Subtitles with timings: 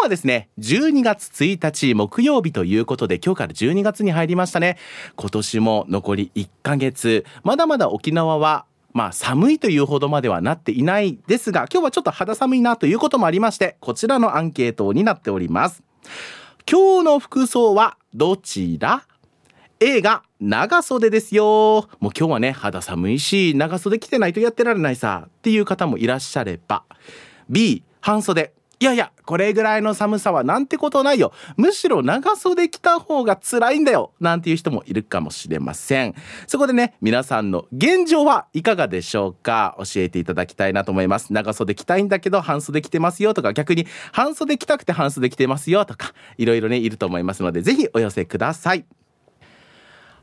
[0.00, 4.78] はですね12月1日木曜日ということで今日から12月に入りましたね。
[5.16, 7.26] 今年も残り1ヶ月。
[7.42, 15.82] まだまだ沖縄はまあ寒いというほどまではなっていないですが今日はちょっと肌寒いなということもありましてこちらのアンケートになっております。
[16.70, 19.04] 今日の服装はどちら
[19.80, 21.88] ？A が長袖ですよ。
[22.00, 26.84] もう今日はね肌寒いし長袖着てないとやってられないさっていう方もいらっしゃれば。
[27.50, 28.54] B 半袖。
[28.82, 31.34] いやいやこれぐらいの寒さはなんてことないよ。
[31.58, 34.14] むしろ長袖着た方が辛いんだよ。
[34.20, 36.14] なんていう人もいるかもしれません。
[36.46, 39.76] そこでね皆さんの現状はいかがでしょうか？
[39.76, 41.30] 教えていただきたいなと思います。
[41.30, 48.86] 長袖着たいんだけど半袖着てますよとか逆に半袖着たくて半袖着てますよとかいろいろねいると思いますのでぜひお寄せください。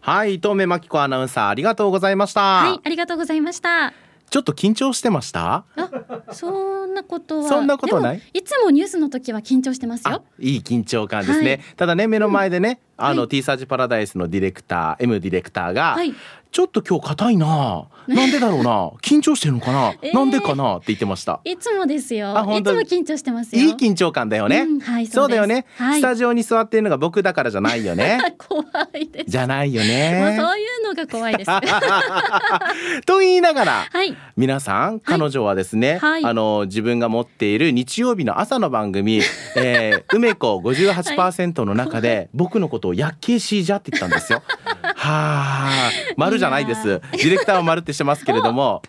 [0.01, 2.41] はい、東目真紀子アナウンサーありがとうございました。
[2.41, 4.06] はい、ありがとうございました。
[4.29, 5.63] ちょっと緊張してました？
[5.75, 7.47] あ、そんなことは。
[7.47, 8.21] そんなことない？
[8.33, 11.49] いつもニュースの時は緊張してますあよ。、いい緊張感ですね。
[11.51, 16.13] はいただね目の前でね、あの、はい T サージパラダイスのディレクター M ディレクターが、はい。
[16.57, 17.87] ちょっと今日硬いな。
[18.07, 18.89] なんでだろうな。
[19.03, 19.93] 緊張してるのかな。
[20.01, 20.77] えーなんでかな？
[20.77, 21.39] って言ってました。
[21.43, 22.31] いつもですよ。
[22.31, 23.61] いつも緊張してますよ。
[23.61, 24.61] いい緊張感だよね。
[24.61, 28.17] うんはいそそうだよね、はいスタジオに座っているのが僕だからじゃないよね。
[28.49, 28.63] 怖
[28.95, 29.29] いです。
[29.29, 30.35] じゃないよね。
[30.35, 31.51] そういうのが怖いです。
[31.51, 31.61] は
[33.05, 34.03] と言いながら。
[34.03, 34.17] い。
[34.35, 39.21] 皆さん彼女はですね、はいあの自分が持っている日曜日の朝の番組
[39.55, 44.41] 「えー、梅子58%」の中で、僕のことを「やっけーしーじゃ」って言ったんですよ。
[44.81, 46.83] はあ丸じゃないです。
[46.85, 48.81] ディレクターは丸ってしてますけれども。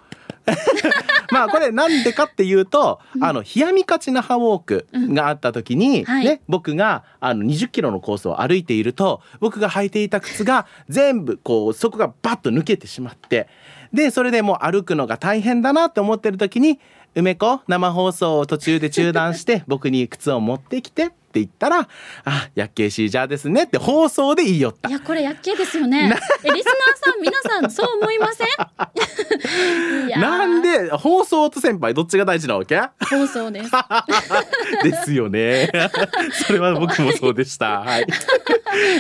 [1.31, 6.25] まあこれなんでかっていうと、あの冷やみ勝ちなハウォークがあった時に、はい。
[6.25, 13.49] ね僕があの20キロのコースを歩いていると僕が履いていた靴が全部こうそこがバッと抜けてしまって
[13.93, 16.81] でそれでもう歩くのが大変だなって思ってる時に
[17.15, 21.11] 「梅子生放送を途中で中断して僕に靴を持ってきて」
[21.43, 21.89] って言ったら
[22.25, 24.93] 「あやっけーしーじゃあですね」って放送で言いよったい。
[24.93, 26.15] やこれ薬系ですよね。
[26.45, 26.75] えリスナー
[27.13, 30.09] さん皆さんそう思いません？
[30.21, 32.81] なんで放送と先輩どっちが大事なわけ？
[33.11, 33.71] 放送です。
[34.83, 35.71] ですよね。
[36.47, 37.81] それは僕もそうでした。
[37.81, 38.07] はい。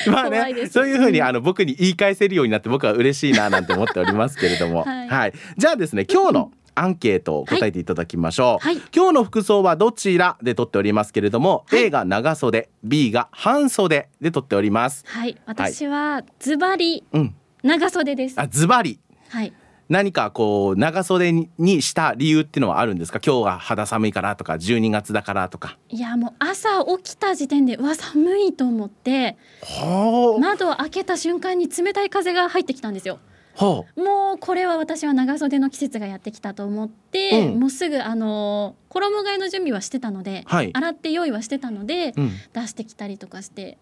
[0.06, 8.64] まあね怖いで、すそういうふうにあの僕に言い返せるようになって僕は嬉しいななんて思っておりますけれども、は、はいいじゃあですね、今日のアンケートを答えていただきましょう。
[8.64, 15.04] はい今日の服装はどちらで撮っておりますけれども、はい A が長袖、B が半袖で撮っております。
[15.06, 15.36] はい。
[15.46, 17.34] 私はズバリうん。
[17.62, 18.40] 長袖です。
[18.40, 19.00] あ、ズバリ。
[19.28, 19.52] はい。
[19.88, 23.20] 何かこう長袖ににした理由っていうのはあるんですか？
[23.24, 29.38] 今日は肌寒いからとか12月だからとかいやもう朝起きた時点でうわ寒いと思って
[30.38, 33.18] 窓を開けた瞬間に冷たい風が入ってきたんですよ。
[33.58, 34.00] ほう。
[34.00, 37.60] もうこれは私は長袖の季節がやってきたと思って、うん。
[37.60, 40.70] もうすぐあの衣替えの準備はしてたので、はい。
[40.72, 42.30] 洗って用意はしてたので、うん。
[42.52, 43.76] 出してきたりとかして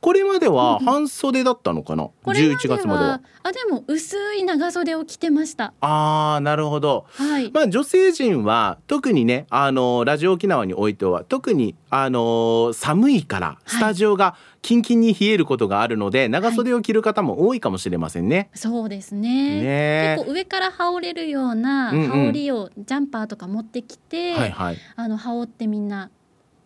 [0.00, 5.72] これまではうんうん半袖だったのかな、これま11月まではあでも薄い長袖を着てました。
[5.80, 7.50] あーなるほどはい。
[7.52, 18.48] まあ女性陣は特にねあのラジオ沖縄においては特にあの寒いからスタジオがキンキンに冷えることがあるので、長袖を着る方も多いかもしれませんね。
[18.54, 19.60] そうですね。
[19.60, 26.10] ね結構上から羽織れるようなうんうん羽織をジャンパーとか持ってきて、はいはいあの羽織ってみんな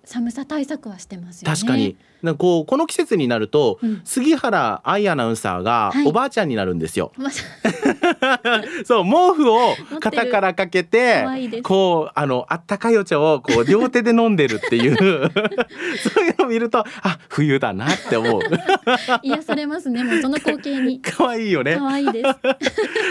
[0.05, 1.57] 寒さ対策はしてますよね。
[1.57, 1.97] 確かに。
[2.23, 4.01] なんかこうこの季節になると、うん。
[4.05, 6.07] 杉原愛アナウンサーがはい。
[6.07, 7.13] おばあちゃんになるんですよ。
[7.17, 7.31] ま
[8.85, 11.27] そう毛布を肩からかけて
[11.63, 14.97] こうあのあったかいお茶をこう両手で飲んでるっていう。
[15.99, 18.43] そういうのを見るとあ冬だなって思う。
[19.23, 20.05] 癒されますね。
[20.05, 21.01] もうその光景に。
[21.01, 21.77] 可愛いよね。
[21.77, 22.27] 可愛いです。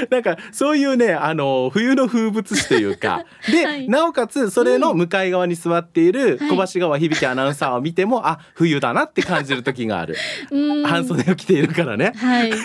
[0.10, 3.26] なんかそういうねあの冬の風物詩というか。
[3.52, 3.90] で、はい。
[3.90, 6.50] なおかつそれの向かい側に座っているはい。
[6.50, 10.16] 小橋川響アナウンサーを見ても、あ冬だなって感じる時がある
[10.52, 12.14] うん半袖を着ているからね。
[12.16, 12.52] はい。
[12.52, 12.58] も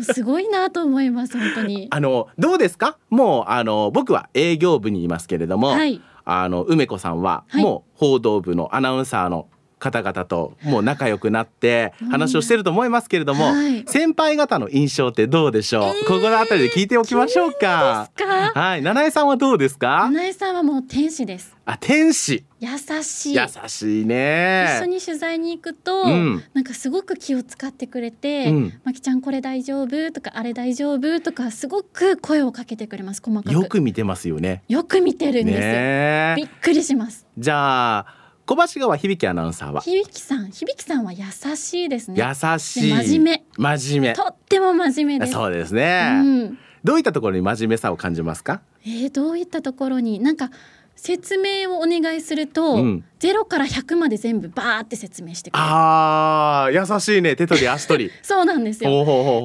[0.00, 1.88] うすごいなと思います本当に。
[1.90, 2.98] あのどうですか？
[3.10, 6.00] もうあの僕は営業部にいますけれども、はい。
[6.26, 12.08] あの梅子さんははいもう報道部のアナウンサーの方々ともう仲良くなってうん。
[12.08, 13.84] 話をしてると思いますけれども、はい。
[13.86, 16.06] 先輩方の印象ってどうでしょう、えー。
[16.06, 18.10] ここのあたりで聞いておきましょうか。
[18.54, 18.82] はい。
[18.82, 20.04] 七重さんはどうですか？
[20.04, 21.54] 花江さんはもう天使です。
[21.66, 22.44] あ天使。
[22.60, 22.68] 優
[23.02, 23.34] しい。
[23.34, 24.78] 優しいね。
[24.78, 26.42] 一緒に取材に行くと、うん。
[26.54, 33.52] なんかすごく気を使ってくれてうん「まきちゃんこれ大丈夫?」とか「あれ大丈夫?」とかすごく声をかけてくれます細かく。
[33.52, 34.62] よく見てますよね。
[34.68, 37.26] よく見てるんです、ねびっくりします。
[37.36, 38.06] じゃあ
[38.46, 39.80] 小橋川響アナウンサーは。
[39.80, 41.24] 響さん響さんは優
[41.56, 42.22] しいですね。
[42.22, 42.92] 優しい。
[42.94, 43.44] で真面目。
[43.56, 45.32] 真面とっても真面目です。
[45.32, 48.60] そうですね、うん、どういったところに真面目さを感じますか？
[48.84, 50.20] えー、どういったところに？
[50.20, 50.50] なんか
[50.96, 53.04] 説明をお願いすると、うん。
[53.20, 55.66] 0から100まで全部バーって説明してくれる。
[55.66, 57.36] あー優しいね。
[57.36, 58.10] 手取り足取り。
[58.22, 58.90] そうなんですよ。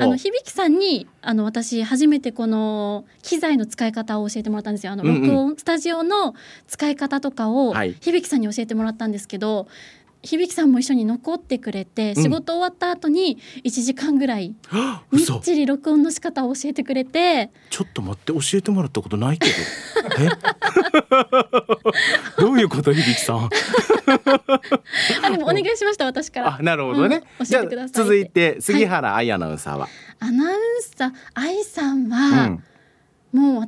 [0.01, 4.91] あの響さんにあの私初めてこの機材の使い方を教えてもらったんですよ。
[4.91, 5.21] あのうんうん。
[5.21, 6.35] 録音スタジオの
[6.67, 7.93] 使い方とかをはい。
[7.93, 9.67] 響さんに教えてもらったんですけど
[10.21, 12.24] 響さんも一緒に残ってくれてうん。
[12.24, 14.50] 仕事終わった後に1時間ぐらい
[15.12, 17.51] みっ嘘ちり録音の仕方を教えてくれて。
[17.69, 19.54] ちょっと待って教えてもらったことないけど。
[20.19, 20.30] え？
[22.42, 23.50] どういうこと響さん？
[25.24, 26.57] あでもお願いしました私から。
[26.60, 29.88] あなるほどね、うん教えてください続いて杉原愛アナウンサーは、
[30.19, 32.63] アナウンサー愛さんは、うん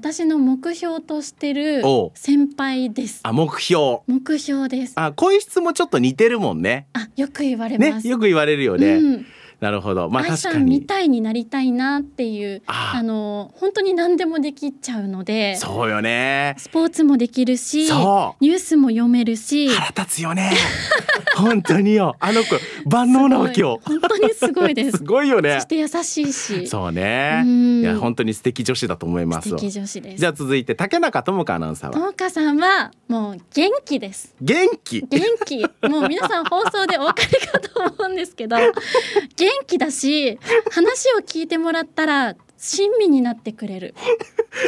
[0.01, 1.83] 私の目標としてる
[2.15, 3.19] 先輩です。
[3.21, 3.99] あ目標。
[4.07, 4.93] 目標です。
[4.95, 6.87] あ声質もちょっと似てるもんね。
[6.93, 9.25] あよく言われます、ねよく言われるよね、うん
[9.61, 10.09] なるほど。
[10.09, 10.65] まあ愛さ確かに。
[10.65, 16.55] んみたいになりたいなっていうああの本当に何でもできちゃうのでそうよね。
[16.57, 19.69] スポーツもできるしそニュースも読めるし。
[19.69, 20.51] 腹立つよね。
[21.37, 22.15] 本当によ。
[22.19, 22.55] あの子
[22.89, 23.79] 万能なわけよ。
[23.85, 24.97] 本当にすごいです。
[24.97, 25.53] すごいよね。
[25.55, 26.67] そして優しいし。
[26.67, 27.41] そうね。
[27.45, 27.81] うん。
[27.81, 30.17] いや本当に素敵女子だと思います素敵女子です。
[30.17, 31.93] じゃあ続いて竹中智香アナウンサーは？
[31.93, 34.33] ともかさんはもう元気です。
[34.41, 35.01] 元気？
[35.01, 35.61] 元気。
[35.87, 40.37] もう皆さん放送でお分かりかと思うんですけど元気だし
[40.71, 43.95] 話を聞いてもらったら親身になってくれる。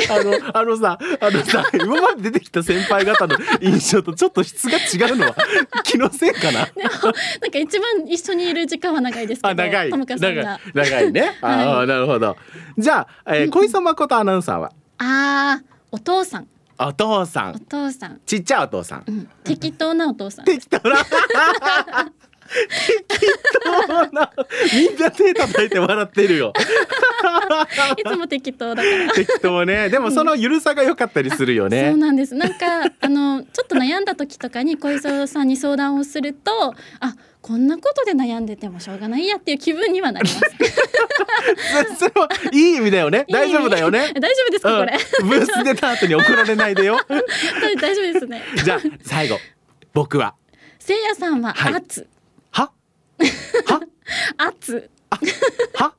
[0.10, 5.36] あのあのさあのさ 今まで出てきた先輩方の印象とちょっと質が違うのは
[5.84, 6.62] 気のせいかな？
[6.62, 9.92] なんか一番一緒にいる時間は長いですけどあ長い。
[9.92, 10.60] 長いが。
[10.74, 11.12] 長い。
[11.12, 11.38] ね。
[11.42, 12.36] ああなるほど。
[12.78, 14.72] じゃあ、えー、小磯誠アナウンサーは？
[14.98, 16.48] あーお父さん。
[16.80, 19.04] お父さおん父さん、ちっちゃいお父さん。
[19.08, 20.46] うん、適当なお父さん。
[20.46, 20.98] 適当な。
[20.98, 21.12] 適
[23.64, 24.32] 当な
[24.74, 26.54] みんな手叩いて笑ってるよ。
[27.98, 29.14] いつも適当だから。
[29.14, 29.90] 適当ね。
[29.90, 32.36] でもそのゆるさが良かったりするよそうねなんです。
[32.36, 36.52] なんかあのちょっと悩んだ時とかに小磯さんに相談をすると
[37.00, 41.96] あこんなことで悩んでてもしょうがないやっていう気分にはなります。
[41.98, 43.26] そそれはいい意味だよね。
[43.30, 44.14] 大丈夫だよね。
[44.14, 46.98] 大丈夫ですかこれ、うん、ブース出た後に怒られないでよ。
[47.82, 48.42] 大丈夫ですね。
[48.64, 49.40] じゃあ最後。
[49.94, 50.36] 僕は。
[50.80, 51.74] せいやさんははい。
[51.76, 52.13] 圧、はは
[54.38, 54.90] 圧。
[55.76, 55.94] は？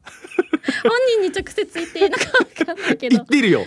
[0.82, 2.24] 本人に直接言っていいのか
[2.64, 3.16] わかんないけど。
[3.16, 3.64] 言ってるよ。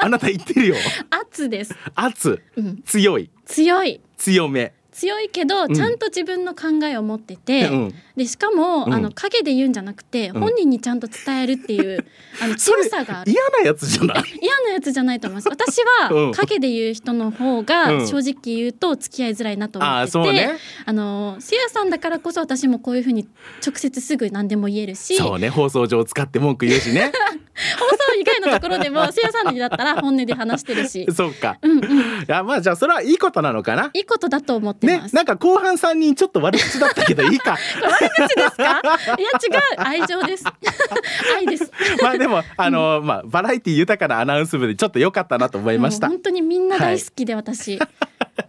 [0.00, 0.76] あなた言ってるよ。
[1.10, 2.42] 圧です、圧。
[2.56, 3.30] うん、強い。
[3.46, 4.00] 強い。
[4.16, 5.74] 強め強いけどん。
[5.74, 7.94] ちゃんと自分の考えを持ってて、うん。
[8.16, 8.94] でしかも、うん。
[8.94, 10.32] あの陰で言うんじゃなくて、ん。
[10.32, 12.04] 本人にちゃんと伝えるっていう
[12.42, 14.24] あの 強さが嫌なやつじゃない？
[14.42, 15.48] 嫌なやつじゃないと思います。
[15.48, 16.30] 私うん。
[16.30, 18.08] は陰で言う人の方がうん。
[18.08, 20.56] 正直言うと付き合いづらいなと思ああってて、そうね。
[20.84, 23.28] あのせいやさんだからこそ私もこういうふうに
[23.64, 25.48] 直接すぐ何でも言えるし放そうね。
[25.48, 27.12] 放送上使って文句言うしね。
[27.58, 31.06] 送以外のところでも せいやさんにだったら本音で話してるし。
[31.14, 31.58] そうか。
[31.62, 31.82] うんうん。
[31.82, 33.90] いやまあじゃあそれはいいことなのかな？
[33.94, 37.52] いいことだと思ってねなんか後半3人ちょっと悪口だったけどいいか。
[37.82, 38.62] 悪口ですか？
[38.62, 40.00] いや違う。
[40.00, 40.44] 愛情です。
[41.36, 41.70] 愛です。
[42.02, 46.08] まあでもあのまあバラエティ豊かなアナウンス部でちょっと良かったなと思いました。
[46.08, 47.78] 本当にみんな大好きで、私。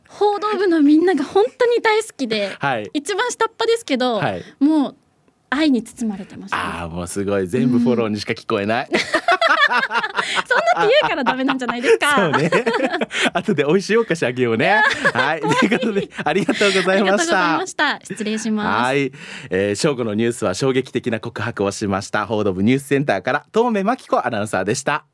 [0.08, 2.90] 報道部のみんなが本当に大好きで、はい。
[2.94, 4.44] 一番下っ端ですけど、はい。
[4.60, 4.96] もう
[5.50, 7.48] 愛に包まれてました、ね、ああもうすごい。
[7.48, 8.98] 全部フォローにしか聞こえない、 そん
[10.76, 12.16] なって言うからダメなんじゃないですか。
[12.16, 12.52] そうね。
[13.34, 14.82] 後で美味しいお菓子あげようね。
[15.14, 15.42] はい。
[15.42, 17.98] ということでありがとうございありがとうございました。
[17.98, 18.86] ました失礼します。
[18.86, 19.12] はい、
[19.50, 22.26] えー、正午のニュースは衝撃的な告白をしました。
[22.26, 25.06] 報道部ニュースセンターから東目真紀子アナウンサーでした。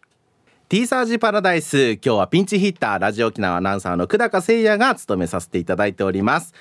[0.68, 6.54] ティーサージパラダイス今日はピンチヒッターラジオ沖縄アナウンサーの久高誠也が務めさせていただいております。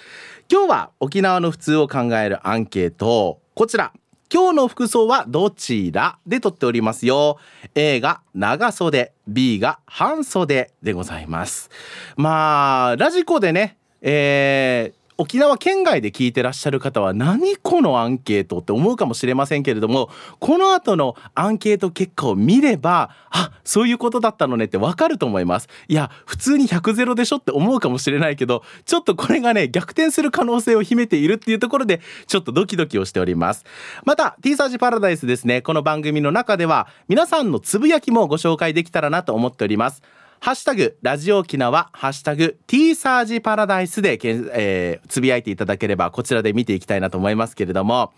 [0.52, 3.92] 今日は沖縄の普通を考えるアンケートこちら。
[4.32, 7.38] 今日の服装はどちらで撮っておりますよ。
[7.76, 11.70] A が長袖 B が半袖でございます。
[12.16, 25.68] まあラジコでねえー沖縄県外で聞いてらっしゃる方は何このアンケートって思うかもしれませんけれどもこの後のアンケート結果を見ればあそういうことだったのねってわかると思います。
[25.88, 33.64] いや普通に100ゼロでしょって思うかもしれないけどちょっとこれがね逆転する可能性を秘めているっていうところでちょっとドキドキをしております。
[34.04, 35.62] また T サージパラダイスですね。
[35.62, 40.02] この番組の中では皆さんのつぶやきもご紹介できたらなと思っております。
[40.44, 48.12] ハッシュタグラジオ沖縄ハッシュタグティーサージパラダイスで、えーつぶやいていただければこちらで見ていきたいなと思いますけれども。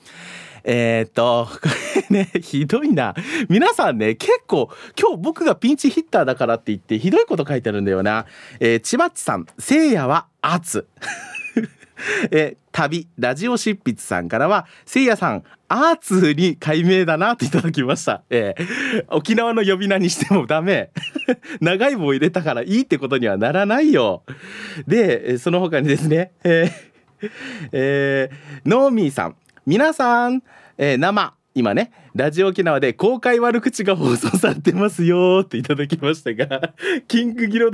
[0.65, 1.69] えーっとこ
[2.11, 3.15] れ ねひどいな。
[3.49, 8.27] 皆さんね結構今日僕がピンチヒッターだからって言ってひどいこと書いてあるんだよな、
[8.59, 10.89] えー、千葉っちさんせいやは圧。
[12.31, 20.91] え旅ラジオ執筆さんからはせいやさんアーツに改名だなといただきました、えー沖縄の呼び名にしてもダメ。
[21.61, 24.23] 長い棒入れたからいいってことにはならないよ。
[24.87, 27.31] でその他にですねえー
[27.73, 29.37] えーノーミーさん。
[29.65, 30.43] 皆さん、
[30.79, 31.35] えー生。
[31.57, 36.75] 今ねラジオ沖縄で公開悪口が放送されてますよっていただきましたが
[37.09, 37.71] キングギロ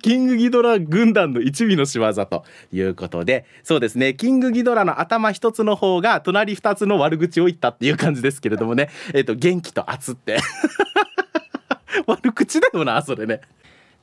[0.00, 10.38] キングギドラ軍団の一味の仕業ということでそうですねキングギドラの頭一つの方が隣二つの悪口を言ったっていう感じですけれどもねえっ、と元気と圧って。
[12.06, 13.40] 悪口だよなそれね。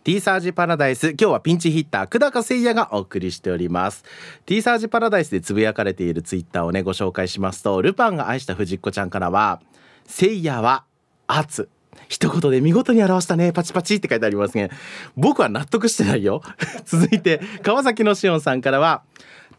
[0.04, 1.10] T サージパラダイス。
[1.10, 4.04] 今日はピンチヒッター久高誠也がお送りしております。
[4.48, 9.62] T サージパラダイスでつぶやかれているツイッターをねご紹介しますとルパンが愛した藤子ちゃんからは
[10.08, 10.86] 誠也は
[11.28, 11.70] 圧。
[12.10, 13.54] 一言で見事に表したね。
[13.54, 14.72] パチパチって書いてありますね。
[15.16, 16.42] 僕は納得してないよ。
[16.84, 19.04] 続いて川崎のしおんさんからは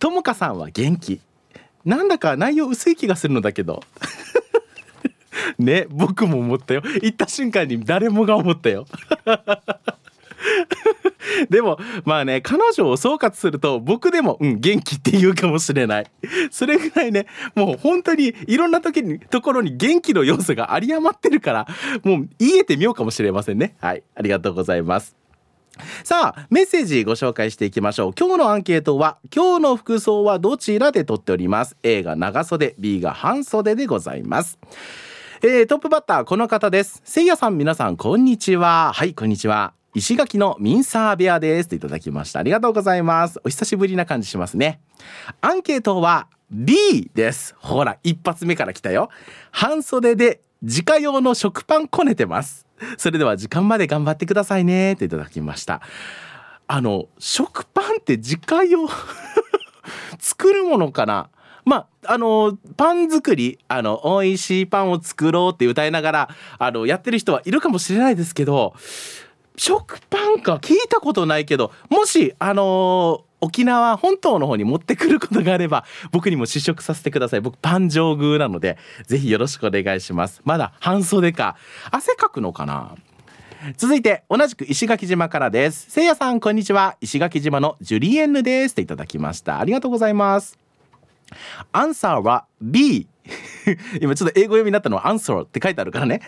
[0.00, 1.20] ともかさんは元気。
[1.84, 3.80] なんだか内容薄い気がするのだけど。
[5.60, 6.82] ね僕も思ったよ。
[7.00, 8.86] 言った瞬間に誰もが思ったよ。
[11.50, 16.06] でもまあね彼女を総括すると僕でもうん元気って言うかもしれない。
[16.50, 21.66] それぐらいねもう本当にいろんな時にところに元気の要素が有り余ってるから
[22.04, 23.76] もう言えてみようかもしれませんね。
[23.80, 24.02] はい。
[24.14, 25.16] ありがとうございます。
[26.04, 28.12] さあメッセージご紹介していきましょう。
[28.18, 31.76] 今日のアンケートは今日の服装はどちらで撮っております。
[31.82, 34.58] A が長袖 B が半袖でございます。
[35.42, 37.00] えー、トップバッターこの方です。
[37.04, 38.92] せいやさん皆さんこんにちは。
[38.94, 39.81] はいこんにちは。
[39.94, 41.68] 石垣のミンサーベアです。
[41.68, 42.40] といただきました。
[42.40, 43.38] ありがとうございます。
[43.44, 44.80] お久しぶりな感じしますね。
[45.42, 47.54] アンケートは B です。
[47.58, 49.10] ほら一発目から来たよ。
[49.50, 52.66] 半袖で自家用の食パンこねてます。
[52.96, 54.96] それでは時間まで頑張ってくださいね。
[54.96, 55.82] といただきました。
[56.66, 58.88] あの食パンって自家用
[60.18, 61.28] 作るものかな？
[61.66, 68.74] まああのパン作りあの美味しいパンを作ろうって歌いながらあのやってる人はいるかもしれないですけど
[69.56, 70.56] 食パンか。
[70.56, 77.40] 聞いたことないけどもしあの沖縄本島の方に持ってくることがあれば僕にも試食させてください。
[77.40, 80.40] 僕パン上宮なのでぜひよろしくお願いします。
[80.44, 81.56] まだ半袖か。
[81.90, 82.94] 汗かくのかな？
[83.76, 85.90] 続いて同じく石垣島からです。
[85.90, 86.96] せいやさんこんにちは。
[87.00, 88.74] 石垣島のジュリエンヌです。
[88.74, 89.60] といただきました。
[89.60, 90.58] ありがとうございます。
[91.72, 93.06] アンサーは B
[94.00, 96.20] 今ちょっと英語読みになったのはアンサーって書いてあるからね。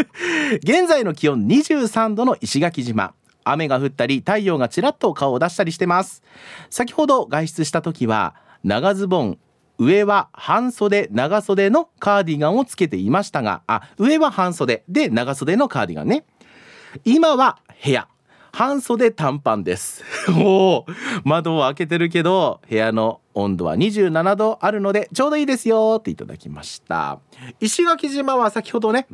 [0.62, 3.14] 現在の気温23度の石垣島。
[3.44, 6.22] 雨が降ったり太陽がちらっと顔を出したりしてます。
[6.70, 9.38] 先ほど外出した時は長ズボン
[9.78, 16.24] 上は半袖長袖のカーディガンをつけていましたがあ上は半袖で長袖のカーディガンね。
[17.04, 18.08] 今は部屋。
[18.52, 20.04] 半袖短パンです
[20.36, 20.86] お
[21.24, 27.18] 窓を開けてるけど部屋の温度は27度あるのでちょうどいいですよっていただきました
[27.60, 29.06] 石垣島は先ほどね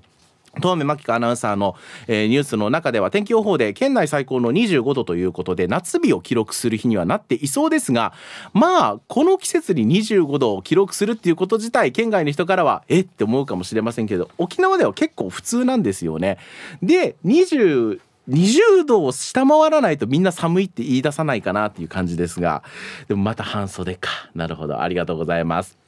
[0.57, 1.75] 東目真紀子アナウンサーの、
[2.07, 8.12] えーニュースの中では天気予報で県内最高の25度ということで夏日を記録する日にはなっていそうですが
[8.53, 16.38] まあこの季節に25度を記録するっていうこと自体県外の人からはえって思うかもしれませんけど沖縄では結構普通なんですよね。
[16.83, 22.62] で20 20度を下回らないとみんな寒いって言い出さないかなっていう感じですが
[23.09, 24.11] でもまた半袖か。
[24.35, 24.81] なるほど。
[24.81, 25.78] ありがとうございます。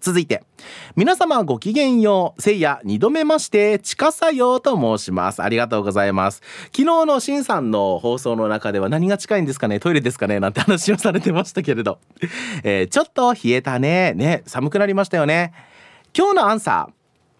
[0.00, 0.44] 続いて
[0.94, 2.40] 皆様ごきげんよう。
[2.40, 5.42] せいや二度目まして近さようと申します。
[5.42, 6.40] ありがとうございます。
[6.66, 9.80] 昨日のしんさんの放送の中では何が近いんですかね？
[9.80, 10.38] トイレですかね？
[10.38, 11.98] なんて話をされてましたけれど、
[12.62, 14.14] えーちょっと冷えたね。
[14.14, 15.52] ね寒くなりましたよね。
[16.16, 16.88] 今日のアンサ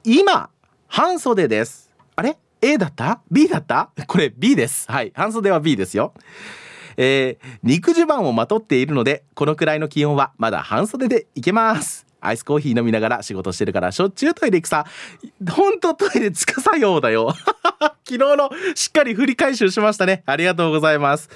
[0.05, 0.21] ー。
[0.21, 0.51] 今
[0.89, 1.95] 半袖です。
[2.17, 2.37] あれ？
[2.61, 3.91] A だった ?B だった？
[4.07, 4.91] これ B です。
[4.91, 5.13] はい。
[5.15, 6.13] 半袖は B ですよ。
[6.97, 12.07] えー肉襦袢をまとっているのでこのくらいの気温はまだ半袖でいけます。
[12.21, 14.85] アイスコーヒー飲みながら仕事してるからしょっちゅうトイレ行くさ。
[15.51, 17.33] ほんとトイレつかさようだよ。
[18.05, 20.25] 昨日のしっかり振り返習しましたね。
[20.27, 21.31] ありがとうございます。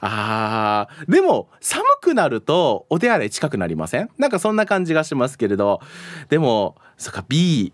[0.00, 4.10] あーでも寒くなるとお手洗い近くなりません？
[4.18, 5.80] なんかそんな感じがしますけれど。
[6.28, 7.72] でもそっか B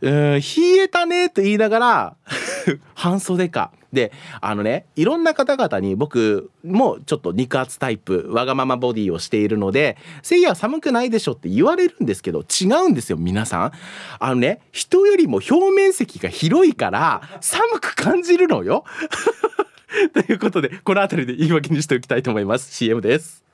[0.00, 2.16] うーん冷えたねと言いながら
[2.94, 3.72] 半袖か。
[3.92, 13.72] であのねいろんな方々に僕もちょっと肉厚タイプわがままボディをしているので「せいや寒くないでしょ」って言われるんですけど違うんですよ皆さん。
[14.20, 18.84] あのね人よりも表面積が広いから寒く感じるのよ。
[20.14, 22.72] ということでこの辺りで言い訳にしておきたいと思います。
[22.72, 23.49] CM です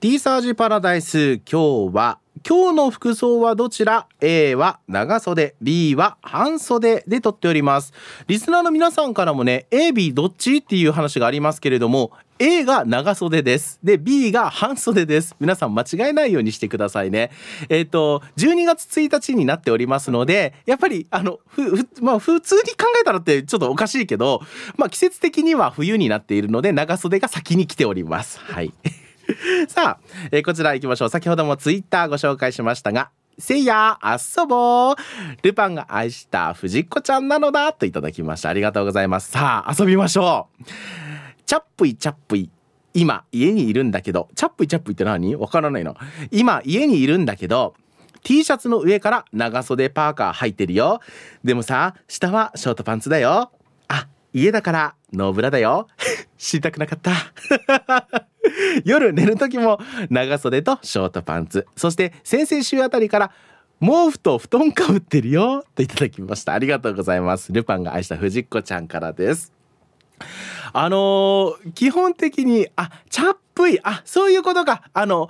[0.00, 1.40] T サージパラダイス。
[1.50, 7.92] 今日は今日の服装はどちら？A は長袖 B は半袖で撮っております。
[8.28, 10.58] リスナーの皆さんからもね AB どっち？
[10.58, 13.80] っていう話がありますけれども A が長袖です。
[13.82, 15.34] で B が半袖です。
[15.40, 17.32] 皆さん間違えないようにしてくださいね。
[17.68, 24.42] えっ、と12月1日になっておりますのでやっぱりあのふふまあ普通に考えたらってちょっとおかしいけど
[24.76, 28.38] まあ季節的には冬になっているので長袖が先に来ております。
[28.38, 28.72] はい。
[29.68, 31.08] さあ、えーこちら行きましょう。
[31.08, 34.96] 先ほどもツイッターご紹介しましたがせいや遊ぼ
[35.42, 38.48] ルパンが愛した藤子ちゃんなのだといただきました。
[38.48, 39.30] ありがとうございます。
[39.30, 40.64] さあ遊びましょう。
[41.46, 42.50] チャップイチャップイ。
[42.94, 44.28] 今家にいるんだけど。
[44.34, 45.36] チャップイチャップイって何？
[45.36, 45.94] わからないな
[46.32, 47.74] 今家にいるんだけど
[48.24, 51.00] T シャツの上から長袖パーカー履いてるよ。
[51.44, 53.52] でもさ下はショートパンツだよ。
[53.86, 55.86] あ家だからノーブラだよ。
[56.36, 58.26] 知りたくなかった。
[58.84, 59.78] 夜寝る時も
[60.10, 61.66] 長袖とショートパンツ。
[61.76, 63.30] そして先々週あたりから
[63.80, 66.52] 毛布と布団かぶってるよといただきました。
[66.52, 67.52] ありがとうございます。
[67.52, 69.52] ルパンが愛した藤子ちゃんからです。
[70.72, 74.82] あのー基本的にあチャップイあそういうことか。
[74.92, 75.28] あの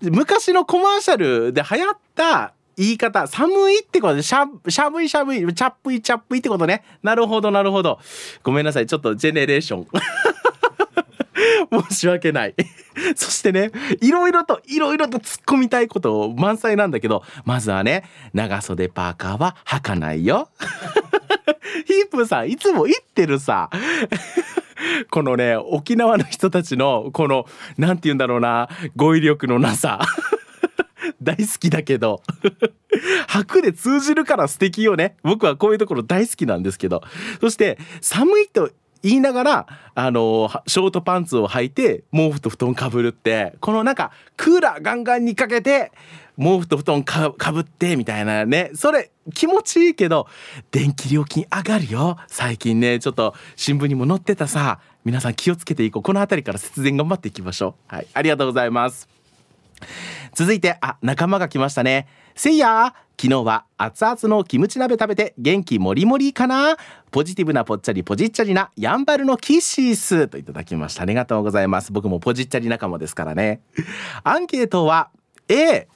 [0.00, 3.26] 昔のコマーシャルで流行った言い方。
[3.26, 5.38] 寒いってことでしゃしゃぶいしゃぶい。
[5.38, 6.82] チャップイチャップイってことね。
[7.02, 7.98] なるほどなるほど。
[8.42, 8.86] ごめんなさい。
[8.86, 9.86] ちょっとジェネレーション。
[11.88, 12.54] 申し訳ない。
[13.16, 13.70] そしてね
[14.00, 20.48] いろいろといろいろと突っ込みたいこと満載なんだけどまずはね長袖パーカーは履かないよ。
[21.86, 23.70] ヒープさんいつも言ってるさ。
[25.10, 30.00] このね沖縄の人たちのこのなんて言うんだろうな語彙力のなさ。
[31.22, 32.22] 大好きだけど。
[33.28, 35.16] 白で通じるから素敵よね。
[35.22, 37.02] 僕はこういうところ大好きなんですけど。
[37.40, 38.70] そして寒いと
[39.02, 45.92] 言いながらあのはショートパンツを履いて毛布と布団かぶるってこのなんかクーラーガンガンにかけて
[46.38, 48.70] 毛布と布団かかぶってみたいなね。
[48.74, 50.26] それ気持ちいいけど
[50.70, 52.16] 電気料金上がるよ。
[52.28, 54.80] 最近ねちょっと新聞にも載ってたさ。
[55.02, 56.02] 皆さん気をつけていこう。
[56.02, 57.94] この辺りから節電頑張っていきましょう。
[57.94, 59.08] はいありがとうございます。
[60.34, 62.06] 続いてあ仲間が来ましたね。
[62.34, 66.78] せいや昨日は熱々のキムチ鍋食べて元気もりもりかな？
[67.10, 71.02] ポジティブなぽっちゃりポジッチャリなやんばるのキッシースといただきました。
[71.02, 71.92] ありがとうございます。
[71.92, 73.60] 僕もポジッチャリ仲間ですからね。
[74.24, 75.10] アンケートは
[75.48, 75.86] A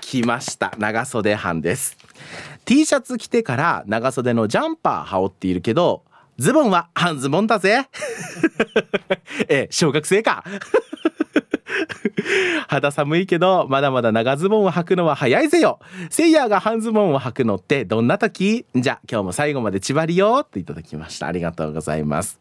[0.00, 0.72] 来ました。
[0.78, 1.96] 長袖班です。
[2.64, 6.04] T シャツ着てから長袖のジャンパー羽織っているけど
[6.38, 7.88] ズボンは半ズボンだぜ。
[9.50, 10.44] え小学生か。
[12.68, 15.78] 肌寒いけどまだまだ長ズボンを履くのは早いぜよ。
[16.10, 18.66] セイヤーが半ズボンを履くのってどんな時？
[18.74, 21.26] じゃあ今日も最後まで縛りよといただきました。
[21.26, 22.40] ありがとうございます。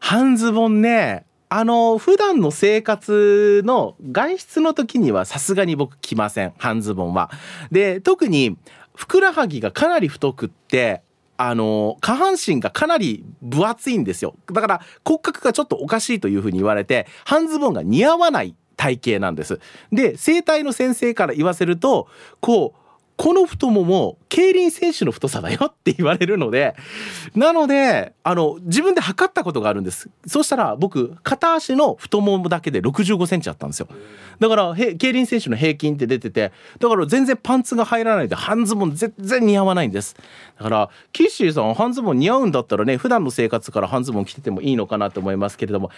[0.00, 6.54] 半ズボンねあの普段の生活の外出の時にはさすがに僕着ません。
[6.58, 7.30] 半ズボンは。
[7.70, 8.56] で特に
[8.94, 11.02] ふくらはぎがかなり太くって
[11.36, 14.36] あの下半身がかなり分厚いんですよ。
[14.52, 19.60] だから骨格がちょっとおかしいというふうに言われて半ズボンが似合わない体型なんです。
[19.92, 22.08] で整体の先生から言わせると
[22.40, 22.81] こう
[23.22, 26.74] この太もも競輪選手の太さだよって言われるので
[27.36, 30.10] なのであの自分で測ったことがあるんです。
[30.26, 33.86] そしたら僕片足の太ももだけで6 5センチあったんですよ。
[34.40, 40.16] だから競輪選手の平均って出ててだから全然パンツが入らないで半ズボン全然似合わないんです。
[40.58, 45.92] だからキッシーさん半ズボン似合うんだったらね普段の生活から半ズボン着ててもいいのかなと思いますけれども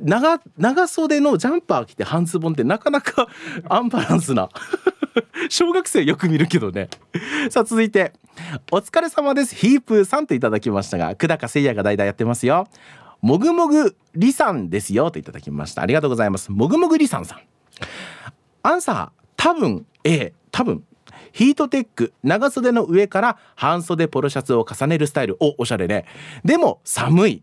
[0.00, 3.28] 長長袖のジャンパー着て半ズボンってなかなか
[3.68, 4.48] アンバランスな。
[5.48, 6.88] 小学生よく見るけどね。
[7.50, 8.12] さあ続いて。
[8.70, 9.54] お疲れ様です。
[9.54, 12.66] ヒープーさんといただきましたが久高誠也が代々やってますよ。
[13.20, 15.10] もぐもぐりさんですよ。
[15.10, 15.82] といただきました。
[15.82, 16.50] ありがとうございます。
[16.50, 17.40] もぐもぐりさんさん。
[18.62, 19.86] アンサー多分。
[20.04, 20.82] A 多分。
[21.32, 25.36] ヒートテック長袖の上から半袖ポロシャツを重ねるスタイル。
[25.40, 26.04] おおしゃれね。
[26.44, 27.42] でも寒い。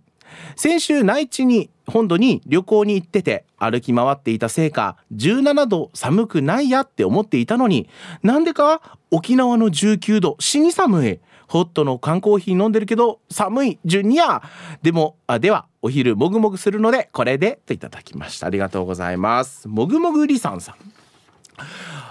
[0.55, 7.89] 先週内地に本土に旅行に行ってて歩き回っていたせいか17度寒くないやって思っていたのに
[8.21, 8.97] なんでか？
[9.11, 11.19] 沖縄の19度死に寒い。
[11.47, 14.43] ホットの缶コーヒー飲んでるけど寒いジュニア。
[14.83, 18.45] でもあではお昼もぐもぐするのでこれでといただきました。
[18.45, 19.67] ありがとうございます。
[19.67, 20.75] もぐもぐりさんさん。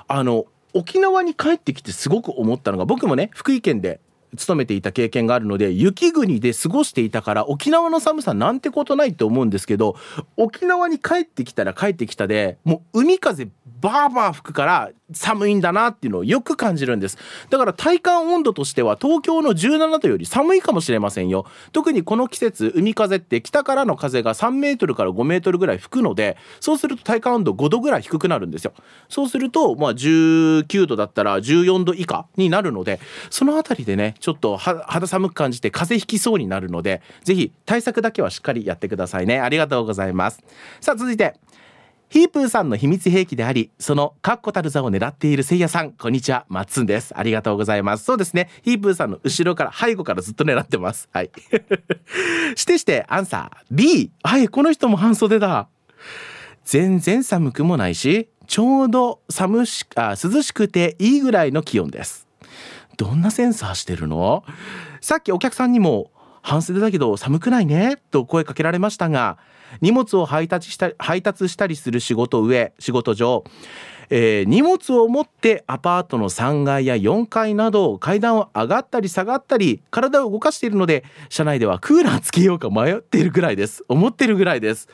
[0.08, 4.00] あの沖縄に帰ってきてすごく思ったのが僕もね福井県で
[4.36, 9.96] 勤めていた経験があるので雪国で過ごしていたから沖縄の寒さなんてことないと思うんですけど
[10.36, 13.48] 沖縄に帰ってきたら帰ってきたでもう海風
[13.80, 17.18] バーバー吹くから寒いんだなっていうのをよく感じるんです。
[17.50, 21.46] だから体感温度としては東京の17度より寒いかもしれませんよ。
[21.72, 28.72] 特にこの季節海風って北からの風が3メートルから5メートルぐらい吹くのでそうすると体感温度5度ぐらい低くなるんですよ。
[29.08, 39.40] そうするとまあ19度だったら14度以下になるのでそのあたりでねちょっと肌寒く感じて風邪ひきそうになるのでぜひ対策だけはしっかりやってくださいね。
[39.40, 40.42] ありがとうございます。
[40.80, 41.34] さあ続いて。
[42.10, 47.12] ヒープーさんの秘密兵器であり、その確固たる座を狙っているせいやさん、こんにちは、マッツンです。
[47.14, 48.04] ありがとうございます。
[48.04, 51.10] そうですね、ヒープーさんの後ろから、背後からずっと狙ってます。
[51.12, 51.30] はい。
[52.56, 54.10] してして、アンサー、B。
[54.22, 55.68] はい、この人も半袖だ。
[56.64, 62.26] 全然寒くもないし、ちょうど寒しあ涼しくていいぐらいの気温です。
[62.96, 64.44] どんなセンサーしてるの？
[65.02, 66.10] さっきお客さんにも、
[66.42, 67.98] 半袖だけど寒くないね？
[68.10, 69.38] と声かけられましたが、
[69.80, 73.44] 荷物を配達した配達したりする仕事上仕事上
[74.10, 83.84] えー、荷物を持ってアパートの3階や4階など階段を上がったり下がったり体を動かしているので車内ではクーラーつけようか迷っているぐらいです。
[83.86, 84.88] 思ってるぐらいです。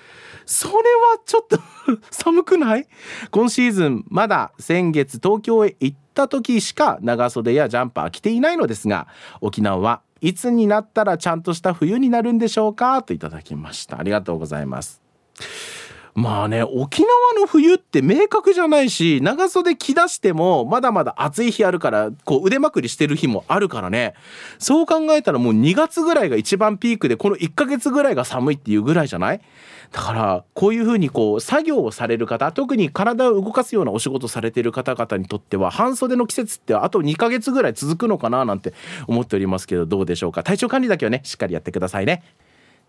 [0.47, 0.81] それは
[1.25, 1.61] ちょっと
[2.11, 2.89] 寒くない？
[3.31, 9.07] 今シーズンまだ先月東京へ行った時しか長袖やジャンパー着ていないのですが
[9.41, 13.03] 沖縄はいつになったらちゃんとした冬になるんでしょうか？
[13.03, 13.99] といただきました。
[13.99, 15.04] ありがとうございます。
[16.15, 24.15] まあね沖縄の冬って明確じゃないし長袖着出してもまだまだ暑い日あるからこう腕まくりしてる日もあるからね。
[24.61, 29.41] そう考えたらもう2月ぐらいが一番ピークでこの1ヶ月ぐらいが寒いっていうぐらいじゃない？
[29.91, 38.73] だからこういうふうにこう作業をされる方特に体を動かすようなお仕事されている方々にとっては半袖の季節ってあと2ヶ月ぐらい続くのかななんて
[39.09, 40.45] 思っておりますけどどうでしょうか？
[40.45, 42.23] 体調管理だけはねしっかりやってくださいね。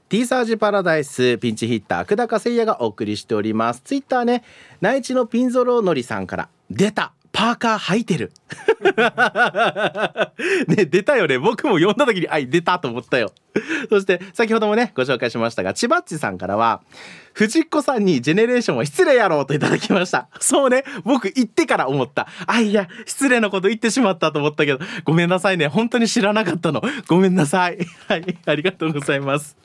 [0.08, 3.82] T サージパラダイスピンチヒッター久高誠也がお送りしております。
[3.82, 4.44] ツイッターね
[4.80, 8.32] 内地のピンゾロのりさんから出たパーカー履いてる。
[10.68, 11.40] ね出たよね。
[11.40, 13.34] 僕も読んだ時にあい出たと思ったよ。
[13.90, 16.82] そして先ほどもねご紹介しましたが千葉っちさんからは
[17.34, 20.30] 藤子さんにジェネレーションは失礼やろうといただきました。
[20.40, 22.28] そうね僕言ってから思った。
[22.46, 25.68] あいや失礼なこと言ってしまったと思ったけどごめんなさいね。
[25.68, 26.84] 本当に知らなかったの。
[27.08, 27.80] ごめんなさい。
[28.08, 29.58] はいありがとうございます。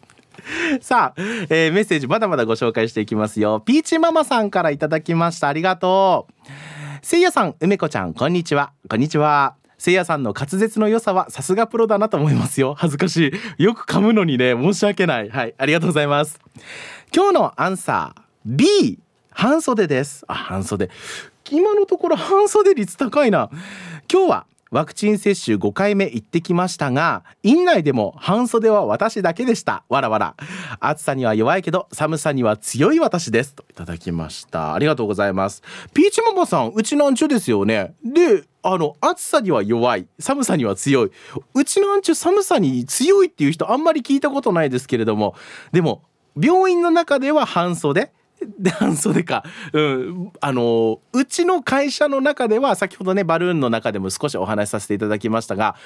[0.81, 3.61] さあ、えー、メッセージまだまだご紹介していきますよ。
[3.61, 5.49] ピーチママさんからいただきました。
[5.49, 6.49] ありがとう。
[7.03, 8.73] せいやさん梅子ちゃんこんにちは。
[8.89, 9.55] こんにちは。
[9.79, 12.75] せいやさんの滑舌の良さはさすがプロだなと思いますよ。
[12.75, 13.65] 恥ずかしい。
[13.65, 15.31] よく噛むのにね申し訳ない。
[15.31, 16.39] はいありがとうございます。
[17.15, 18.99] 今日のアンサー B
[19.31, 20.25] 半袖です。
[20.29, 20.91] あ半袖。
[21.51, 23.51] 今のところ半袖率高いな。
[24.13, 29.85] 今日はワクチン接種5回目行ってきましたが院内でも半袖は私だけでした。
[29.89, 30.37] わらわら。
[30.79, 33.55] 暑さには弱いけど寒さには強い私です。
[33.55, 34.75] といただきました。
[34.75, 35.63] ありがとうございます。
[35.93, 37.95] ピーチママさんうちなんちゅですよね。
[38.05, 40.07] であの暑さには弱い。
[40.21, 41.11] 寒さには強い。
[41.55, 45.35] うちのアンチュ寒さに強いっていう人あんまり聞いたことないですけれども。
[45.73, 46.05] でも
[46.41, 48.13] 病院の中では半袖。
[48.79, 55.77] 半袖か、うん、あのうちの会社の中では先ほどねバルーンの中でも少しお話しさせていただきましたが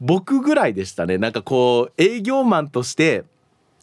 [0.00, 1.18] 僕ぐらいでしたね。
[1.18, 3.24] なんかこう営業マンとして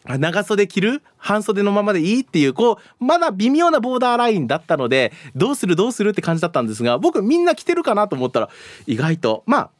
[0.06, 8.48] 長袖着る半袖のままでいいっていうこうまだ微妙なボーダーラインだったのでどうするどうするって感じだったんですが僕みんな着てるかなと思ったら
[8.86, 9.70] 意外とまあ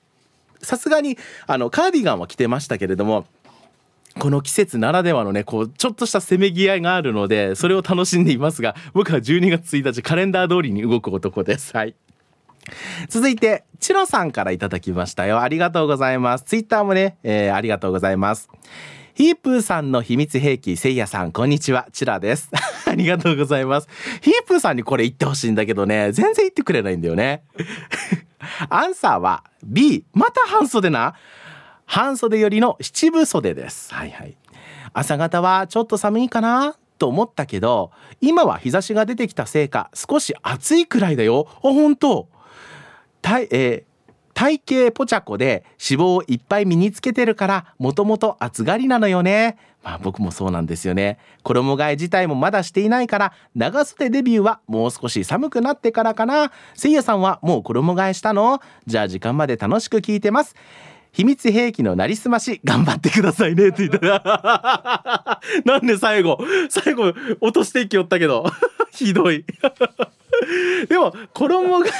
[0.62, 3.26] さすがにあのカーディガンは着てましたけれども
[4.18, 11.76] この季節ならではのねこうちょっとしたせめぎ合いがあるのでそれを楽しんでいますが僕は12月1日カレンダー通りに動く男です。
[11.76, 11.94] はい。
[13.08, 15.40] 続いてチロさんからいただきましたよ。
[15.40, 16.44] ありがとうございます。
[16.44, 18.48] ツイッターもね、えー、ありがとうございます。
[19.14, 21.32] ヒープーさんの秘密兵器せいやさん。
[21.32, 21.86] こんにちは。
[21.92, 22.50] チラです。
[22.86, 23.88] ありがとうございます。
[24.20, 27.42] ヒープーさんにこれ言ってほしいんだけどね全然言ってくれないんだよね。
[28.68, 31.14] アンサーは B また半袖な。
[31.86, 33.94] 半袖よりの七分袖です。
[33.94, 34.36] はいはい。
[34.92, 36.76] 朝方はちょっと寒いかな？
[36.98, 41.46] と思ったけど、今は日差しが出てきたせいか少し暑いくらいだよ。
[41.56, 42.28] あ、本当。
[43.20, 49.58] 体、えー、体型ポチャコで脂肪をいっぱい身につけてるからもともと暑がりなのよね。
[49.82, 51.18] まあ僕もそうなんですよね。
[51.42, 56.50] 衣替え自体もまだしていないから長袖デビューはもう少し寒くなってからかな。
[56.74, 58.60] せいやさんはもう衣替えしたの？
[58.86, 60.54] じゃあ時間まで楽しく聞いてます。
[61.16, 68.44] 秘密兵器のなりすまし頑張ってくださいねって言ったら なんで最後最後落としていきよったけど。
[68.92, 69.44] ひどい。
[70.88, 71.90] でも衣替え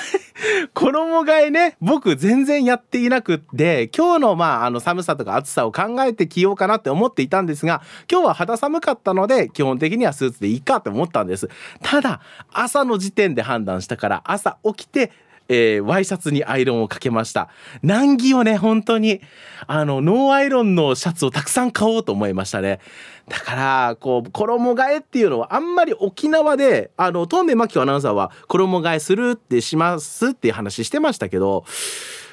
[0.75, 11.49] 衣替えね僕全然やっていなくって今日のまああの寒さとか暑さを考えて着ようかなって思っていたんですが今日は肌寒かったので基本的にはスーツでいいかって思ったんです。
[11.83, 12.21] ただ
[12.53, 15.13] 朝の時点で判断したから朝起きて
[15.49, 17.49] えー、ワイシャツにアイロンをかけました。
[17.83, 19.21] 難儀をね本当に。
[19.67, 22.81] あのノーアイロンのシャツをたくさん買おうと思いましたね。
[23.29, 31.65] だからこう衣替えっていうのはあんまり沖縄であの東明真紀アナウンサーは衣替えするってしますっていう話してましたけど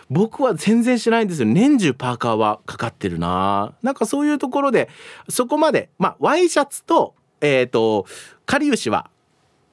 [0.09, 1.47] 僕は全然しないんですよ。
[1.47, 3.73] 年中パーカーはかかってるな。
[3.81, 4.89] なんかそういうところで
[5.29, 8.05] そこまでまあワイシャツとえっ、ー、と
[8.45, 9.09] かりゆしは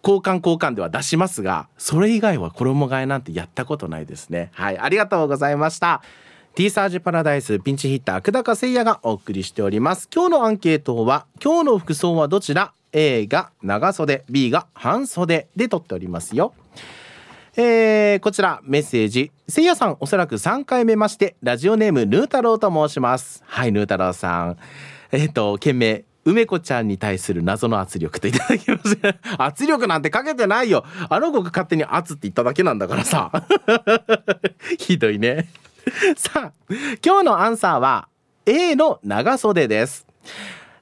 [0.02, 4.50] 交換交換では出しますがそれ以外は衣替えなんてやったことないですね。
[4.52, 6.02] はいありがとうございました。
[6.54, 10.08] T サージパラダイスピンチヒッター久高誠也がお送りしております。
[10.12, 16.54] 今日のアンケートは今日の服装はどちら？A が長袖 B が半袖で撮っておりますよ。
[17.56, 19.30] えー、こちらメッセージ。
[19.48, 23.42] せいやさんおそらく3回目ましてラジオネームヌー太郎と申します。
[23.46, 24.56] はいヌー太郎さん。
[25.12, 28.98] えっ、ー、と件名梅子ちゃんに対する謎の圧力といただきます。
[29.38, 30.84] 圧力なんてかけてないよ。
[31.08, 33.30] あの子が勝手に圧って言っただけなんだからさ。
[34.78, 35.48] ひどいね。
[36.16, 36.52] さあ
[37.04, 38.08] 今日のアンサーは
[38.46, 40.06] A の長袖です。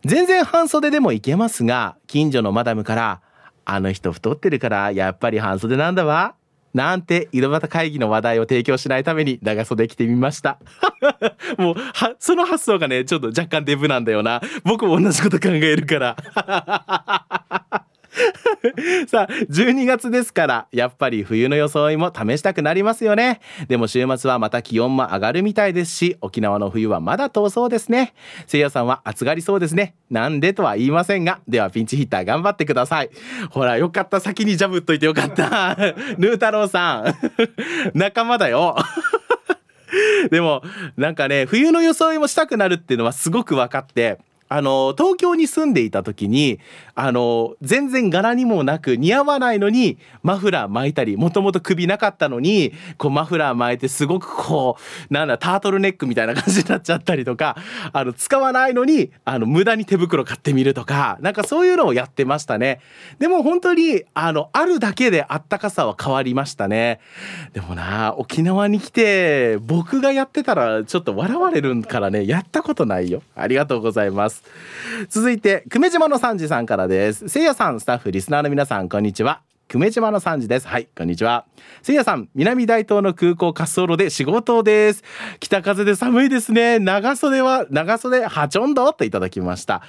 [0.05, 3.21] 全然半袖でもいけますが近所のマダムから
[3.65, 6.35] あの人太ってるからやっぱり半袖なんだわ
[6.75, 10.59] なんて井戸端会議の話題を提供しないために長袖着てみました。
[11.59, 14.41] もうはその発想がねちょっと若干デブなんだよな。
[14.65, 16.17] 僕も同じこと考えるから。
[19.07, 23.41] さあ12月ですからやっぱり冬の装いも試したくなりますよね。
[23.69, 28.15] でも週末はまた気温も上がるみたいですし沖縄の冬はまだ遠そうですね。
[28.47, 29.95] せいやさんは暑がりそうですね。
[30.11, 33.11] なんでとは言いませんがではピンチヒッター頑張ってください。
[33.51, 34.21] ほらよかった。
[34.21, 35.77] 先にジャブっといてよかった。
[36.19, 37.15] ヌー太郎さん。
[37.95, 38.77] 仲間だよ。
[40.31, 40.63] でも
[40.97, 46.59] なんかね冬の装いもしたくなるっていうのはすごく分かってあの東京に住んでいた時に
[46.95, 54.77] あの全然柄にもなく似合わないのにマフラー巻いたりもともと首なかったのにこうマフラー巻いてすごくこ
[55.11, 57.57] うなんだタートルネックみたいな感じになっちゃったりとか
[57.93, 62.81] あの使わないのにあの無駄に手袋買ってみるとかなんかそういうのをやってましたね。
[63.19, 67.01] でも本当にあのあるだけであったかさは変わりましたね。
[67.53, 73.23] でもな沖縄に来て僕がやってたらちょっと笑われるからねやったことないよ。
[73.37, 74.38] ありがとうございます。
[75.09, 77.29] 続いて久米島の三時さんからです。
[77.29, 79.43] せいやさんスタッフリスナーの皆さんこんにちは。
[79.69, 80.67] 久米島の三時です。
[80.67, 81.45] はいこんにちは。
[81.83, 85.05] せいやさん南大東の空港滑走路で仕事です。
[85.41, 86.79] 北風で寒いですね。
[86.79, 89.83] 長袖は長袖はちょんどといただきました。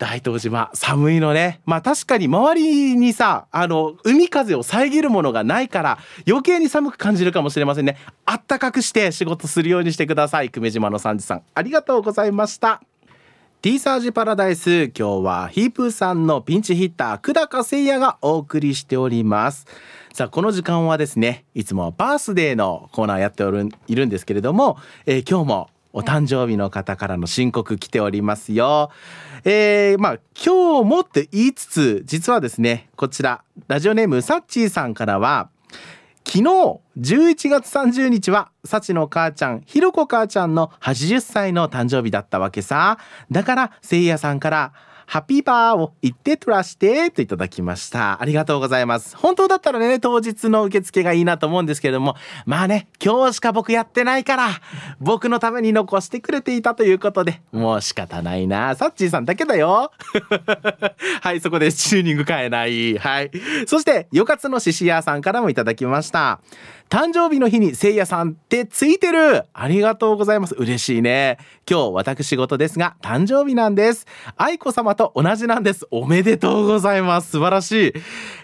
[0.00, 1.60] 大東島寒いのね。
[1.66, 7.96] まあ確かに周りにさあの海風を遮るものがないから余計に寒く感じるかもしれませんね。
[8.24, 10.50] あったかくして仕事するようにしてください。
[10.50, 12.82] 久米島の三時さんありがとうございました。
[13.62, 19.66] T サージパラダイス今日はヒープーさんのピンチヒッター久高誠也がお送りしております
[20.14, 28.90] さあこの時間はですねいつもバースデーのコーナーやっておるいるんですけれども、えー、今日もお誕生日の方からの申告来ておりますよ。
[29.44, 35.50] えー、まあ今日もって言いつつ実はですねこちらラジオネームサッチーさんからは
[36.32, 42.98] 昨日11月30日は幸の母ちゃんひろこ母ちゃんの80歳の誕生日だったわけさ。
[43.32, 44.72] だからせいやさんから
[45.10, 48.22] ハッピーバーを言ってとらしてといただきました。
[48.22, 49.16] ありがとうございます。
[49.16, 52.14] 本当だったらね、当日の受付がいいなと思うんですけれども、
[52.46, 54.50] まあね、今日しか僕やってないから、
[55.00, 58.76] 僕のために残してくれていたということで、もう仕方ないな。
[58.76, 59.90] サッチーさんだけだよ。
[61.22, 62.96] はい、そこでチューニング変えない。
[62.96, 63.32] はい。
[63.66, 66.40] そして、よかつのししやさんからもいただきました。
[66.90, 70.56] 誕生日の日にせいやさんってついてるありがとうございます。
[70.56, 71.38] 嬉しいね。
[71.70, 74.08] 今日私事ですが、誕生日なんです。
[74.36, 75.86] 愛子様と同じなんです。
[75.92, 77.30] おめでとうございます。
[77.30, 77.92] 素晴らしい。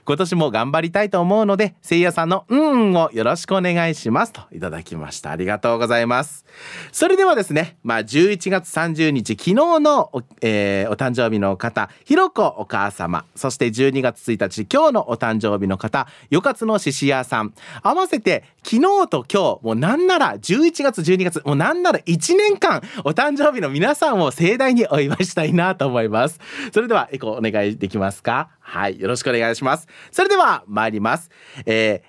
[0.07, 4.33] 今年も頑張りたいと思うので、せいやさんのうんをよろしくお願いします。
[4.33, 5.33] といただきました。
[5.33, 6.47] ありがとうございます。
[6.92, 26.40] それではですね、まあ11月30日、昨日のお,、えー、お誕生日の方、ひろこお母様、そして12月1日、今日のお誕生日の方、よかつのししやさん、合わせて昨日と今日もうなんなら11月12月もうなんなら1年間お誕生日の皆さんを盛大にお祝いしたいなと思います
[26.73, 28.56] それではエコお願いできますか？
[28.66, 29.87] はいよろしくお願いします。
[30.11, 31.31] それでは参ります。
[31.64, 32.02] え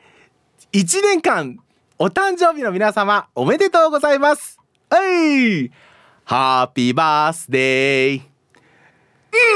[0.71, 1.59] ー、1年間
[1.99, 4.59] お誕生日の皆様おめでとうございます。
[4.89, 5.71] はい
[6.25, 8.21] ハッピーバースデー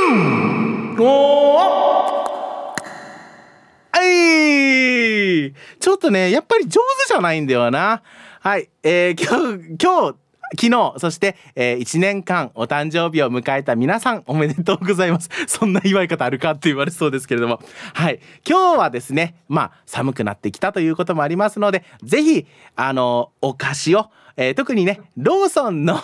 [0.10, 0.96] うん。
[1.00, 2.32] おー。
[3.94, 5.54] はい。
[5.80, 8.04] ちょっとね、やっぱり上手じゃないんだよな。
[8.40, 8.70] はい。
[8.84, 10.16] えー、今日、今日、
[10.60, 15.30] 昨日そして、えー、1年間お誕生日を迎えた皆さんおめでとうございます。
[15.48, 17.62] そんな祝い方あるかって言われそうですけれども。
[17.94, 18.20] はい。
[18.48, 26.00] 今日はですねまあ寒くなってきたということもありますのでぜひあのお菓子をえー、特にねローソンの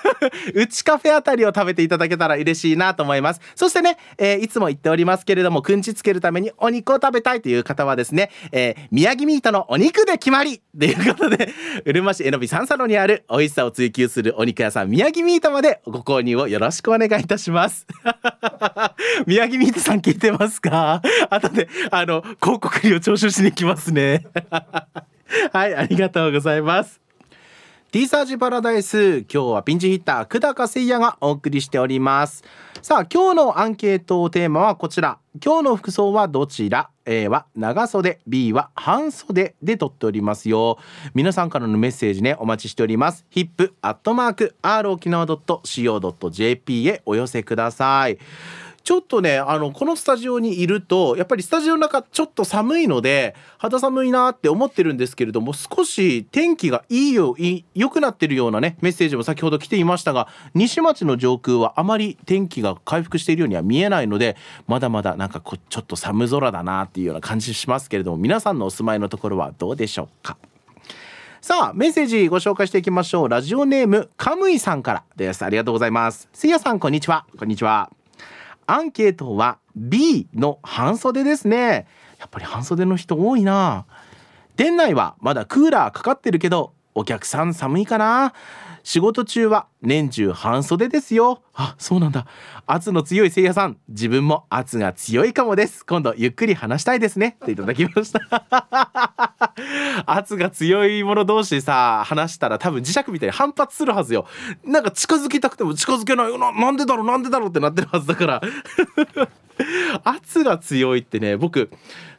[0.54, 3.40] うちカフェあたりを食べていただけたら嬉しいなと思います。
[3.54, 11.48] そしてね、えー、いつも言っておりますけれどもくんちつけるためにお肉を食べたいという方はですね、えー、宮城ミートのお肉で決まりということで
[11.84, 17.86] うるま市えのび三佐路にある美味しさを追求するお肉屋さん宮城ミートまでご購入をよろしくお願いいたします。
[19.26, 21.02] 宮城ミートさん聞いてますか？
[21.30, 24.26] 後であの広告料徴収しに来ますね。
[25.52, 27.00] はいありがとうございます。
[27.92, 29.22] T サージパラダイス。
[29.22, 32.44] 今日はピンチヒッター久高誠也がお送りしております。
[32.82, 35.18] さあ今日のアンケートテーマはこちら。
[35.44, 38.20] 今日の服装はどちら？A は長袖。
[38.28, 40.78] B は半袖で撮っておりますよ。
[41.14, 43.26] 皆さんからのメッセージねお待ちしております。
[43.28, 48.18] ヒップアットマーク r 沖縄 .co.jp へお寄せください。
[48.82, 70.36] ちょっとねあのこのスタジオにいるとやっぱりスタジオの中ちょっと寒いので肌寒いなって思ってるんですけれども少し天気がいいよい良くなってるようなねメッセージも先ほど来ていましたが西町の上空はあまり天気が回復しているようには見えないのでまだまだなんかこちょっと寒空だなっていうような感じしますけれども皆さんのお住まいのところはどうでしょうか。
[71.42, 73.28] さあメッセージご紹介していきましょう。
[73.28, 75.44] ラジオネームカムイさんからです。
[75.44, 76.28] ありがとうございます。
[76.32, 77.26] せいやさんこんにちは。
[77.38, 77.90] こんにちは。
[78.72, 81.88] アンケートは B の半袖ですね。
[82.20, 83.84] やっぱり半袖の人多いな。
[84.54, 88.32] 店内はまだクーラーかかってるけどお客さん寒いかな。
[88.82, 91.42] 仕事中は年中半袖ですよ。
[91.54, 92.26] あそうなんだ。
[92.66, 93.76] 圧の強いせいやさん。
[93.88, 95.84] 自分も圧が強いかもです。
[95.84, 97.36] 今度ゆっくり話したいですね。
[97.42, 99.52] っていただきました。
[100.06, 104.26] 圧が強い者同士さ話したら多分磁石みたいに反発するはずよ。
[104.64, 106.52] なんか近づきたくても近づけないよな。
[106.52, 107.06] なんでだろう？
[107.06, 107.48] なんでだろう？
[107.50, 108.40] ってなってるはずだから。
[110.04, 111.70] 圧が強いってね僕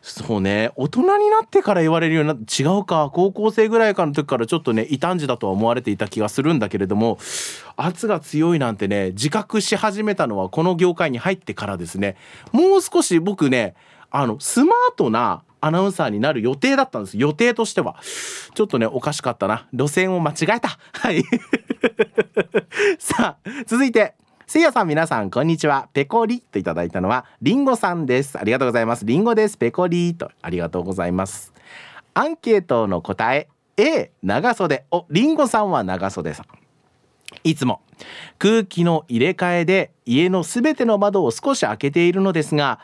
[0.01, 0.71] そうね。
[0.75, 3.11] 大人になってから言われるようになって違うか。
[3.13, 7.19] 高校生ぐらいかの時からちょっとね異端児だとは思われていた気がするんだけれども
[7.75, 12.17] 圧が強いなんてね自覚し始めたのはこの業界に入ってからですね。
[12.51, 13.75] もう少し僕ね
[14.09, 17.17] あのスマートなアナウンサーになる予定だったんです。
[17.17, 17.97] 予定としては。
[18.55, 19.67] ちょっとねおかしかったな。
[19.71, 20.79] 路線を間違えた。
[20.93, 21.23] はい。
[22.97, 24.15] さあ続いて。
[24.51, 25.87] せいやさん皆さんこんにちは。
[25.93, 28.37] ペコリといただいたのはりんごさんです。
[28.37, 29.05] ありがとうございます。
[29.05, 29.57] りんごです。
[29.57, 30.29] ペコリと。
[30.41, 31.53] ありがとうございます。
[32.13, 34.83] アンケートの答え A 長袖。
[34.91, 36.45] おりんごさんは長袖さん。
[37.45, 37.79] いつも。
[38.39, 42.81] 空気の入れ替えで家のすべての窓を少し開けているのですが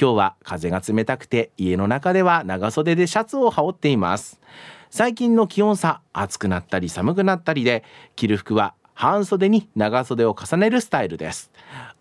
[0.00, 4.40] 今日は風が冷たくて家の中では長袖でシャツを羽織っています。
[4.88, 7.84] 最近の気温差暑くなったり寒くなったりで
[8.16, 11.50] 着る服は半袖に長袖を重ねるスタイルです。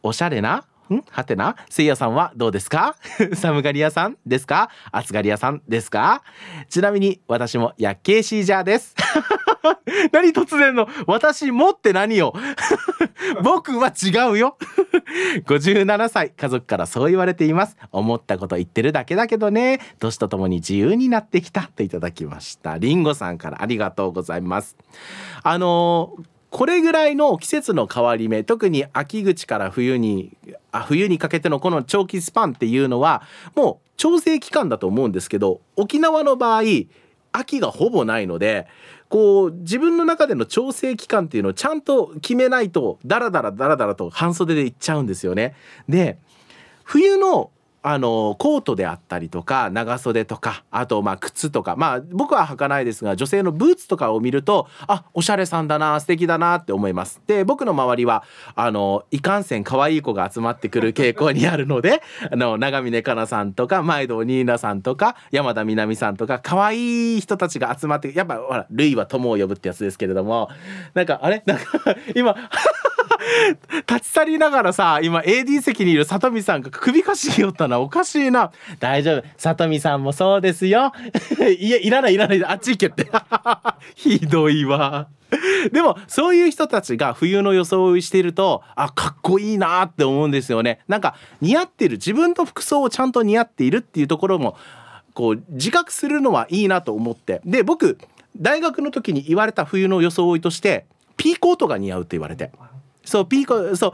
[0.03, 1.01] おしゃれなん？
[1.09, 1.55] はてな？
[1.69, 2.97] せいやさんはどうですか？
[3.35, 4.69] 寒がり屋さんですか？
[4.91, 6.23] 暑がり屋さんですか？
[6.67, 8.95] ちなみに私も薬系シージャーです。
[10.11, 10.89] 何突然の？
[11.07, 12.33] 私もって何よ
[13.43, 14.57] 僕は違うよ。
[15.45, 17.77] 57歳家族からそう言われています。
[17.93, 19.79] 思ったこと言ってるだけだけどね。
[19.99, 22.77] 年とともに自由になってきたといただきました。
[22.77, 24.75] りんごさんからありがとうございます。
[25.43, 30.35] あのーこれぐらいの季節の変わり目特に秋口から冬に
[30.71, 33.21] あ冬にかけてのこの長期スパンっていうのは
[33.55, 36.63] もう調整期間だと思うんですけど沖縄の場合
[37.31, 38.67] 秋がほぼないので
[39.09, 45.55] こう自分の中での調整期間っていうのをちゃんと決めないとダラダラダラダラと半袖でいっちゃうんですよね。
[45.87, 46.17] で
[46.83, 57.21] 冬のあのコートであったりとか長袖とかあとまあ靴とかまあ僕は履かないですが女性のブーツとかを見るとあおしゃれさんだな素敵だなって思います。
[57.25, 58.23] で僕の周りは
[58.55, 70.49] あのいかんせん可愛い子が集まってくる傾向にあるので あの長峰香奈さんとか前堂ニーナさんとか山田みなみさんとか可愛い人たちが集まってやっぱほら類は友を呼ぶってやつですけれども
[70.93, 71.43] なんかあれ？
[71.45, 71.63] なんか
[72.15, 72.35] 今
[73.87, 77.79] 立ち去りながらさ今 AD 席にいる里見さんが首かしげよったな。
[77.79, 78.51] おかしいな。
[78.79, 79.23] 大丈夫。
[79.37, 80.93] 里見さんもそうですよ。
[81.59, 82.43] いやいらないいらない。
[82.45, 83.09] あっち行けって。
[83.95, 85.07] ひどいわ。
[85.71, 90.79] でもそういう人たちが冬の装いしているとあかっこいいなって思うんですよね。
[90.87, 91.97] なんか似合ってる。
[91.97, 94.57] 自分の服装をちゃんと似合っているっていうところも
[95.13, 97.41] こう自覚するのはいいなと思って。
[97.45, 97.97] で僕
[98.37, 100.85] 大学の時に言われた冬の装いとして
[101.17, 102.51] ピーコートが似合うって言われて。
[103.09, 103.91] そうピーコそう。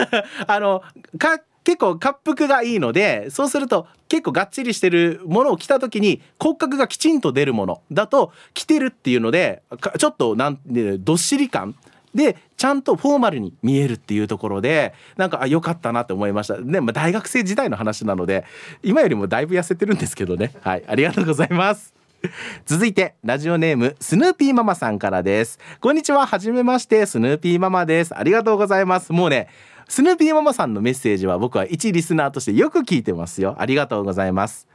[0.46, 0.82] あの
[1.18, 9.62] か結構滑腹がいいのでそうすると結構がっちりしてるものを着た時に骨格がきちんと出るものだと着てるっていうので
[9.98, 11.74] ちょっとなんどっしり感。
[12.14, 16.56] でちゃんとフォーマルに見えるっていうところでなんかあ良かったなって思いました。
[16.56, 18.46] で、まあ、大学生時代の話なので
[18.82, 20.54] 今よりもだいぶ痩せてるんですけどね。
[20.62, 20.84] はい。
[20.86, 21.97] ありがとうございます。
[22.66, 25.58] 続いてラジオネームスヌーピーママさんからです。
[25.80, 26.26] こんにちは。
[26.26, 28.16] はめましてスヌーピーママです。
[28.16, 29.12] ありがとうございます。
[29.12, 29.48] もうね
[29.88, 33.56] スヌーピーママさんのメッセージは僕は一リスナーとしてよく聞いてますよ。
[33.58, 34.66] ありがとうございます。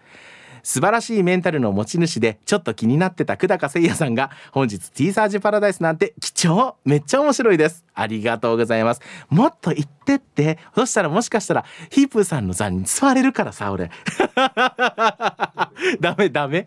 [0.64, 7.86] 素晴らしいメンタルの持ち主でちょっと気になってた久高誠也さんが本日 T サージパラダイスなんて貴重めっちゃ面白いです。
[7.94, 9.02] ありがとうございます。
[9.30, 10.58] もっと言ってって。
[10.74, 13.92] そしたらもしかしたらヒープーさんの座に座れるからさ俺。
[16.00, 16.66] ダメダメ。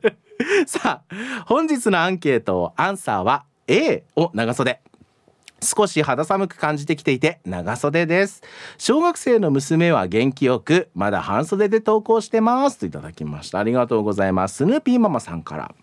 [0.66, 4.80] さあ本日のアンケートアンサーは A を長袖
[5.60, 8.42] 少し肌寒く感じてきていて長袖です。
[8.78, 12.78] 小学生の娘は元気よくまだ半袖で投稿してます。
[12.78, 13.58] といただきました。
[13.58, 14.56] ありがとうございます。
[14.56, 15.74] スヌーピーママさんから。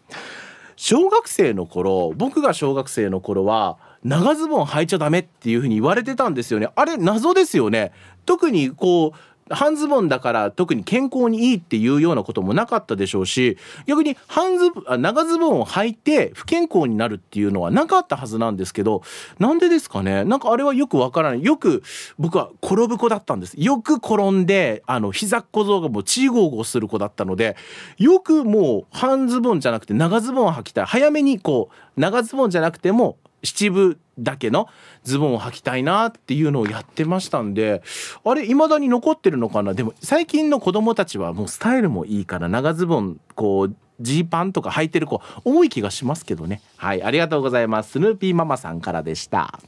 [0.77, 6.69] 小学生の頃僕が小学生の頃は長ズボン履いちゃダメっていう風に言われてたんですよね。
[6.75, 7.91] あれ謎ですよね。
[8.25, 9.19] 特にこう
[9.49, 19.03] 半ズボンだから特に健康にいいっていうようなこともなかったでしょうし逆に半ズボン長ズボンを履いて不健康になるっていうのはなかったはずなんですけど
[19.37, 20.23] なんでですかね？
[20.23, 21.43] なんかあれはよくわからない。
[21.43, 21.83] よく
[22.17, 23.53] 僕は転ぶ子だったんです。
[23.57, 27.55] よく転んであの膝小僧がもうチーゴーゴーする子だったので
[27.97, 30.85] よくもう半ズボンじゃなくて長ズボンを履きたい。
[30.85, 34.69] 早めにこう長ズボンじゃなくても七分だけの
[35.03, 37.83] ズボンを履きたいなっていうのをやってましたんで
[38.23, 39.73] あれ未だに残ってるのかな？
[39.73, 46.61] でも最近の子供たちはもうスタイルもいいから長ズボンこうジーパンとか履いてる子多い気がしますけどね。
[46.77, 47.91] はいありがとうございます。
[47.91, 49.59] スヌーピーママさんからでした。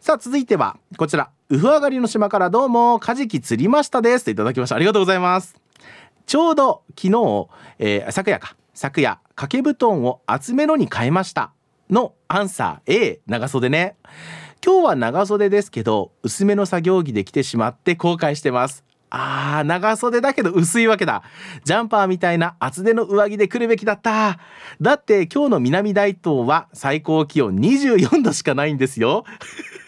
[0.00, 1.30] さあ続いてはこちら。
[1.50, 4.24] ウフ上がりの島からどうもカジキ釣りましたです。
[4.24, 4.76] といただきました。
[4.76, 5.54] ありがとうございます。
[6.26, 8.56] ちょうど昨日、えー、昨夜か。
[8.72, 11.53] 昨夜掛け布団を厚めのに変えました。
[11.90, 13.96] のアンサー A 長袖ね。
[14.64, 18.84] 今日は長袖ですけど薄めの作業着で着てしまって後悔してます。
[19.10, 21.22] あー長袖だけど薄いわけだ。
[21.64, 24.38] ジャンパーみたいな厚手の上着で来るべきだった。
[24.80, 29.24] だって今日の南大東は最高気温24度しかないんですよ。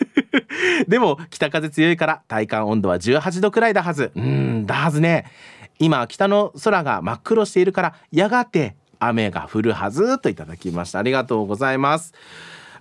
[0.86, 4.12] でも北風強いから体感温度は18度くらいだはず。
[4.14, 5.24] うんだはずね。
[5.78, 10.98] 今北の空が真っ黒しているからやがて雨が降るはずといただきました。
[10.98, 12.14] ありがとうございます。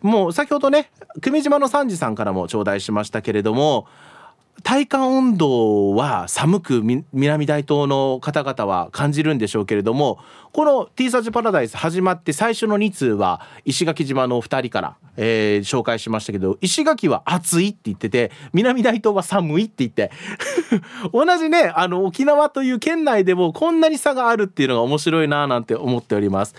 [0.01, 0.91] もう先ほどね
[1.21, 3.87] 久米島の三次さんからも頂戴しましたけれども
[4.63, 6.81] 体感温度は寒く
[7.13, 10.19] 南大東の方々は感じるんでしょうけれども
[10.55, 20.11] この T サージパラダイス始まって最初の2通は石垣島の2人から、えー、紹介しましたけど石垣は暑いって言ってて南大東は寒いって言って。
[21.13, 26.55] 同じねあの沖縄という県内でもこんなに差があるっていうのが面白いななんて思っております。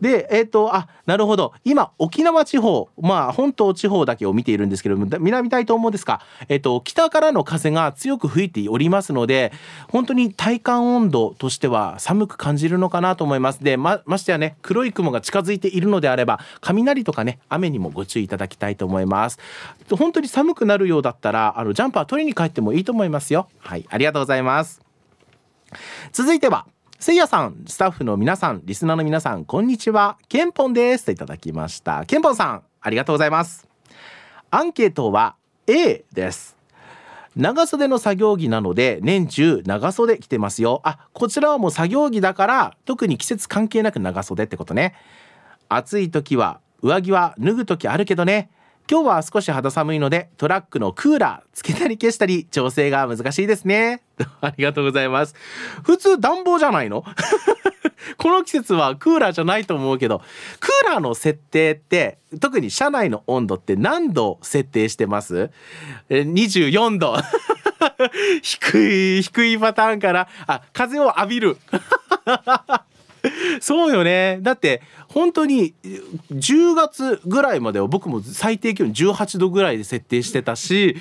[0.00, 1.52] でえっ、ー、とあなるほど。
[1.64, 9.52] 今沖縄地方まあ本島地方だけを見ているんですけど南大東もですか、えっ、ー、と北からの風が強く吹いておりますので
[9.90, 19.38] 本当に体感温度としては寒く感じるのかなと思いますでまましてやね黒い雲が近づいているのであれば雷とかね雨にもご注意いただきたいと思います
[19.90, 24.82] 本当に寒くなるようだったらあのジャンパー取りに帰ってもいいと思いますよはいありがとうございます
[26.12, 26.66] 続いては
[27.00, 30.18] せいやさん、スタッフの皆さん、リスナーの皆さん、こんにちは。
[30.28, 31.04] ケンポンです。
[31.04, 32.04] といただきました。
[32.06, 33.68] ケンポンさん、ありがとうございます。
[34.50, 35.36] アンケートは
[35.68, 36.57] A です。
[37.38, 40.80] 長袖の作業着なので年中長袖着てますよ。
[40.82, 44.96] あ、こちらはもう作業着だから特に季節関係なく長袖ってことね。
[45.68, 48.50] 暑い時は上着は脱ぐ時あるけどね。
[48.90, 54.02] 今日は少し肌寒いのでトラックのクーラーつけたり消したり調整が難しいですね。
[54.40, 55.36] ありがとうございます。
[55.84, 57.04] 普通暖房じゃないの？
[58.16, 60.22] この季節はクーラーじゃないと思うけど、
[60.60, 65.50] クーラーの設定って特に車内の温度って何度設定してます
[66.10, 67.16] ?24 度。
[68.42, 71.56] 低い、低いパターンから、あ、風を浴びる。
[73.60, 75.74] そうよねだって本当に
[76.30, 80.96] 10月ぐらいまでは僕も最低気温18度ぐらいで設定してたし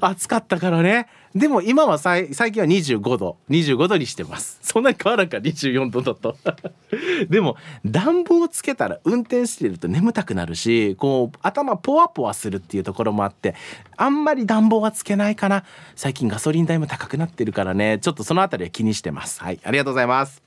[0.00, 3.36] 暑かったからねでも今は最近は25度。
[3.50, 4.58] 25度にしてます。
[4.64, 6.34] そんなに変わらんか24度だと。
[7.28, 13.54] でも暖房つけたら運転してると眠たくなるしこう頭ポワポワするっていうところもあって
[13.98, 15.64] あんまり暖房はつけないかな。
[15.94, 17.98] 最近ガソリン代も高くなってるからね。
[18.00, 19.42] ちょっとそのあたりは気にしてます。
[19.42, 20.42] はいありがとうございます。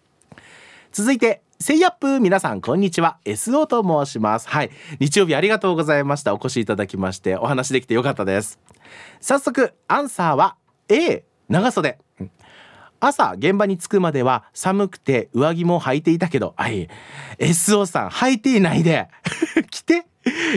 [0.91, 3.19] 続いてセイアップ皆さんこんにちは。
[3.25, 4.49] SO と申します。
[4.49, 4.71] はい。
[4.99, 6.33] 日曜日ありがとうございました。
[6.33, 8.57] お越しいただきましてお話できてよかったです。
[9.21, 10.55] 早速アンサーは
[10.89, 11.97] A 長袖。
[12.99, 16.89] 朝現場に着くまでは寒くて上着も履いていたけど、はい、
[17.39, 19.07] SO さん履いていないで。
[19.71, 20.05] 着て。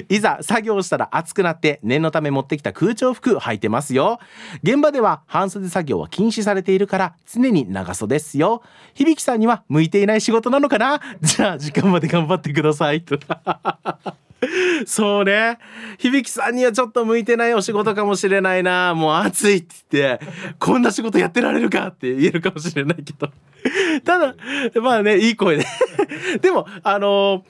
[0.08, 4.18] いざ作業したら暑くなって念のため持ってきた空調服履いてますよ。
[4.62, 8.62] 現場では半袖作業は禁止されているから常に長袖ですよ。
[8.94, 11.00] 響さんには向いていない仕事なのかな。
[11.22, 13.02] じゃあ時間まで頑張ってください。
[13.02, 13.18] と
[14.86, 15.58] そうね。
[15.98, 18.94] 響さんにはちょっと向いてないお仕事かもしれないな。
[18.94, 20.26] もう暑いって言って
[20.58, 23.30] こんな仕事やってられるかって言えるかもしれないけど。
[24.04, 24.34] ただ
[24.80, 25.66] まあねいい声で。
[26.42, 27.44] でもあの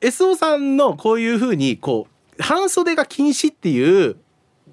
[0.00, 2.06] SO さんのこういうふうにこ
[2.38, 4.16] う半袖が禁止っていう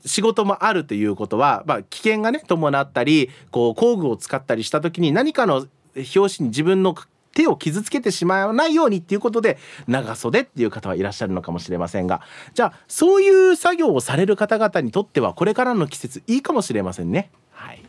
[0.05, 6.95] 仕事もあるということは、まあ、危険がね伴ったりこう工具を使ったりした時に何かの表紙に自分の
[7.35, 12.21] 手を傷つけてしまわないようにっていうことで長袖っていう方はいらっしゃるのかもしれませんが
[12.53, 17.29] じゃあそういう作業をされる方々にとってはこれからの季節いいかもしれませんね。
[17.51, 17.83] はい、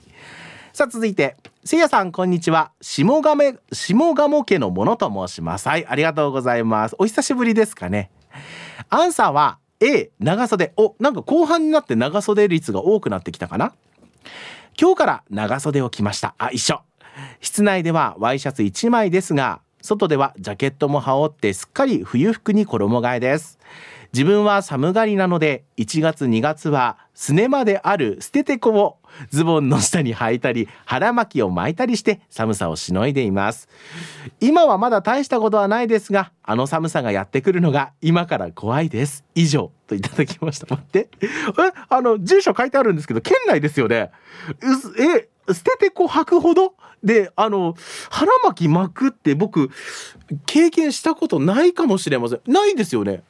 [0.73, 2.73] さあ続いてせいやさんこんにちは。
[2.81, 5.69] 下亀下鴨家のものと申します。
[5.69, 6.97] はいありがとうございます。
[6.99, 8.11] お久しぶりですかね。
[8.91, 10.73] アンサーは A 長袖。
[10.77, 13.73] おなんか後半になって長袖率が多くなってきたかな。
[14.79, 16.35] 今日から長袖を着ました。
[16.37, 16.81] あ一緒。
[17.41, 23.59] 室内ではワイシャツ1枚ですが外ではジャケットも羽織ってすっかり冬服に衣替えです。
[24.13, 28.99] 自分は寒がりなので1月2月はすねまである捨ててこを
[29.31, 33.69] ズボンの下に履いたり腹巻きを巻いたりして寒さをしのいでいます。
[34.41, 39.25] 今はまだ大したことはないですがあの寒さがやってくるのが今から怖いです。
[39.35, 40.67] 以上といただきました。
[40.69, 41.11] 待って。
[41.21, 41.29] え？
[41.89, 44.11] あの住所書いてあるんですけど県内ですよね。
[44.99, 45.29] え？
[45.49, 46.75] 捨ててこう履くほど？
[47.03, 47.77] であの
[48.11, 49.71] 腹巻き巻くって僕
[50.47, 52.41] 経験したことないかもしれません。
[52.47, 53.23] ないですよね。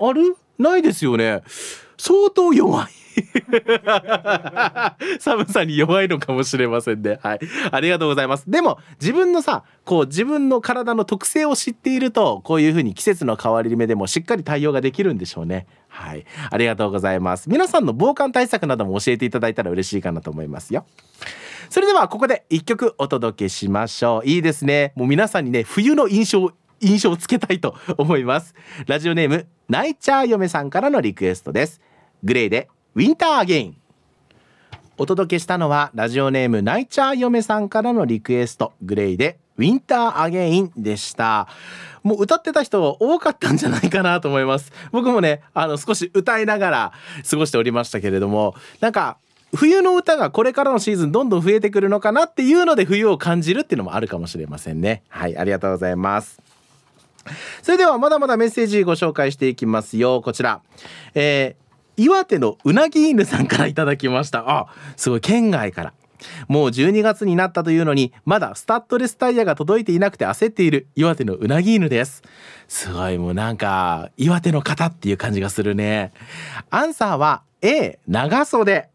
[0.00, 0.36] ある？
[0.58, 1.42] ないですよね。
[1.96, 2.90] 相当弱い。
[5.20, 7.18] 寒さに弱いのかもしれませんね。
[7.22, 7.40] はい。
[7.70, 8.50] ありがとうございます。
[8.50, 15.66] でも、自分のさ、こう、自分の体の特性を知っていると、こういうふうに季節の変わり目でもしっかり対応ができるんでしょうね。
[15.88, 16.24] はい。
[16.50, 17.50] ありがとうございます。
[17.50, 20.86] 皆さんの防寒対策なども教えていただいたら嬉しいかなと思いますよ。
[21.68, 24.28] それでは、ここで一曲お届けしましょう。
[24.28, 24.92] いいですね。
[24.96, 28.54] もう皆さんにね、冬の印象、印象をつけたいと思います。
[28.86, 31.80] ラジオネーム、ナイチャー嫁さんからのリクエストです。
[32.22, 33.76] グレーでウィンターアゲイン。
[34.98, 38.72] お届けしたのはラジオネームナイチャー嫁さんからのリクエスト。
[38.82, 41.46] グレイでウィンターアゲインでした。
[42.02, 44.72] もう歌ってた人多かったんじゃないかなと思います。
[44.90, 46.92] 僕もねあの少し歌いながら
[47.30, 49.18] 過ごしておりましたけれどもなんか
[49.54, 55.04] 冬の歌がこれからのシーズンどんどん増えてくるのかなっていうので冬を感じるっていうのもあるかもしれませんね。
[55.08, 56.40] はいありがとうございます。
[57.62, 60.20] それではまだまだメッセージご紹介していきますよ。
[60.20, 60.60] こちら、
[61.14, 61.59] えー
[62.00, 64.48] 岩手のうなぎ犬さんからいただきました。
[64.48, 65.20] あすごい。
[65.20, 65.92] 県外から。
[66.48, 72.22] もう12月になったというのにまだスタッドレスタイヤが届いていなくて焦っている岩手のうなぎ犬です。
[72.68, 76.12] すごいもうなんか岩手の方っていう感じがするね。
[76.70, 78.88] アンサーは A 長袖。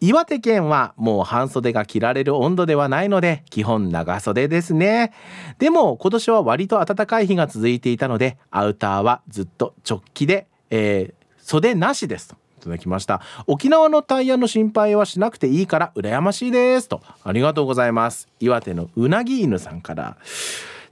[0.00, 5.12] 岩手県はもう半袖が着られる温度ではないので基本長袖ですね。
[5.58, 11.21] でも今年は割と暖かい日が続いていたのでアウターはずっと直帰で、えー、
[11.52, 12.36] 袖なしですと。
[12.60, 13.20] いただきました。
[13.46, 17.02] 沖縄のタイヤの心配はしなくていいから羨ましいですと。
[17.24, 18.26] ありがとうございます。
[18.40, 20.16] 岩手のうなぎ犬さんから。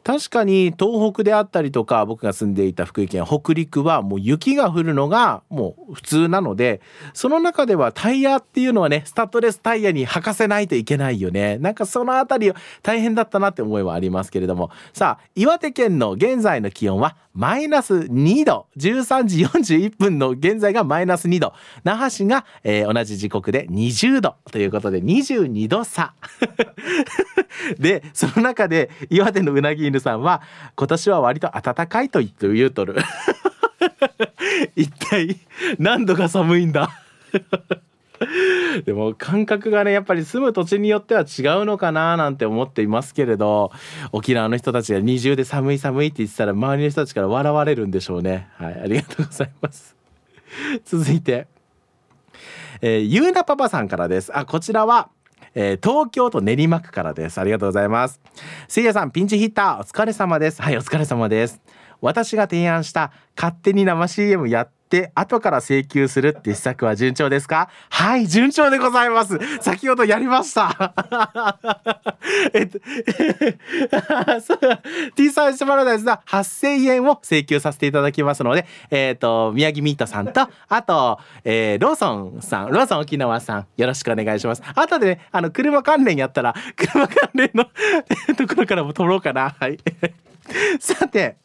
[0.05, 6.81] 確かに東北であったりとか僕が住んでいた福井県北陸はもう雪が降るのがもう普通なので
[7.13, 11.59] その中ではタイヤっていうのはねスタッドレスタイヤに履かせないといけないよね。
[11.59, 14.71] なんかその辺り大変だったなって思いはありますけれども。
[14.93, 18.67] さあ岩手県の現在の気温はマイナス2度。
[18.77, 21.53] 13時41分の現在がマイナス2度。
[21.85, 24.37] 那覇市が、えー、同じ時刻で20度。
[24.51, 26.15] ということで22度差。
[27.79, 30.43] でその中で岩手のうなぎ犬さんは
[30.75, 32.97] 今年は割と暖かいと言って言うとる。
[34.75, 35.37] 一体
[35.79, 36.91] 何度が寒いんだ？
[38.85, 43.73] でも感覚がねやっぱり住む土地によっては違うのかななんて思っていますけれど
[44.13, 48.49] 沖縄の人たちが二重で寒い寒いって言ってたら周りの人たちから笑われるんでしょうね。
[48.57, 49.97] はいありがとうございます。
[50.85, 51.47] 続いて
[52.83, 54.37] えー、ゆうなパパさんからです。
[54.37, 55.09] あこちらは
[55.55, 57.41] えー、東京都練馬区からです。
[57.41, 58.21] ありがとうございます。
[58.69, 59.81] せいやさんピンチヒッター。
[59.81, 60.63] お疲れ様です。
[60.63, 61.61] はいお疲れ様です。
[62.01, 67.71] 私が提案した勝手に生 CM やって後から請求するって施策は順調ですか？
[67.89, 69.39] はい順調でございます。
[69.61, 70.93] 先ほどやりました。
[72.53, 72.79] えっと
[75.17, 84.63] T サーチパラダイスは8000円を請求させていただきますのでえっ、と宮城ミートさんとあと、えー、ローソンさんローソン沖縄さんよろしくお願いします。
[84.75, 87.65] あとで、ね、あの車関連やったら車関連の
[88.37, 89.55] ところからも取ろうかな。
[89.59, 89.79] はい。
[90.81, 91.37] さて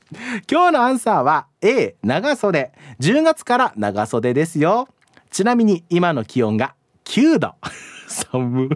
[0.50, 2.72] 今日のアンサーは A 長袖。
[3.00, 4.88] 10月から長袖ですよ。
[5.32, 6.76] ちなみに今の気温が
[7.06, 7.56] 9度。
[8.08, 8.70] 寒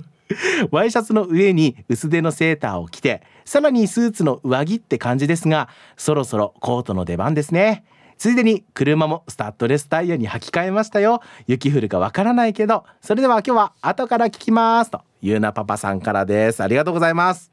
[0.71, 7.84] ワイシャツの上に薄手のセーターを着てさらにスーツの上着って感じですがそろそろコートの出番ですね。
[8.17, 11.21] ついでに車もスタッドレスタイヤに履き替えましたよ。
[11.47, 14.91] 雪降るかわからないけどそれでは今日は後から聞きます。
[14.91, 16.61] とゆうなパパさんからです。
[16.61, 17.49] ありがとうございます。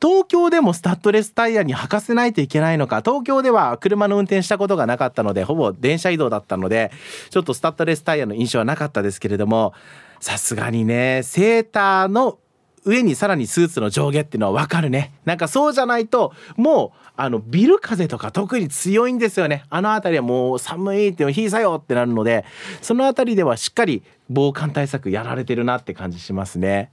[0.00, 3.02] 東京でもスタッドレスタイヤに履かせないといけないのか。
[3.04, 6.90] 東京では車の運転したことがなかったのでほぼ電車移動だったので
[7.30, 9.72] ちょっとスタッドレスタイヤの印象はなかったですけれども
[10.20, 12.38] さすがにねセーターの
[12.84, 15.14] 上にさらにスーツの上下っていうのは分かるね。
[15.24, 19.64] なんかそうじゃないともうあのビル風とか特に強いんですよね。
[19.70, 22.44] あの辺りはもう寒いって火さよってなるので
[22.82, 26.90] その辺りではしっかり防寒対策やられてるなって感じしますね。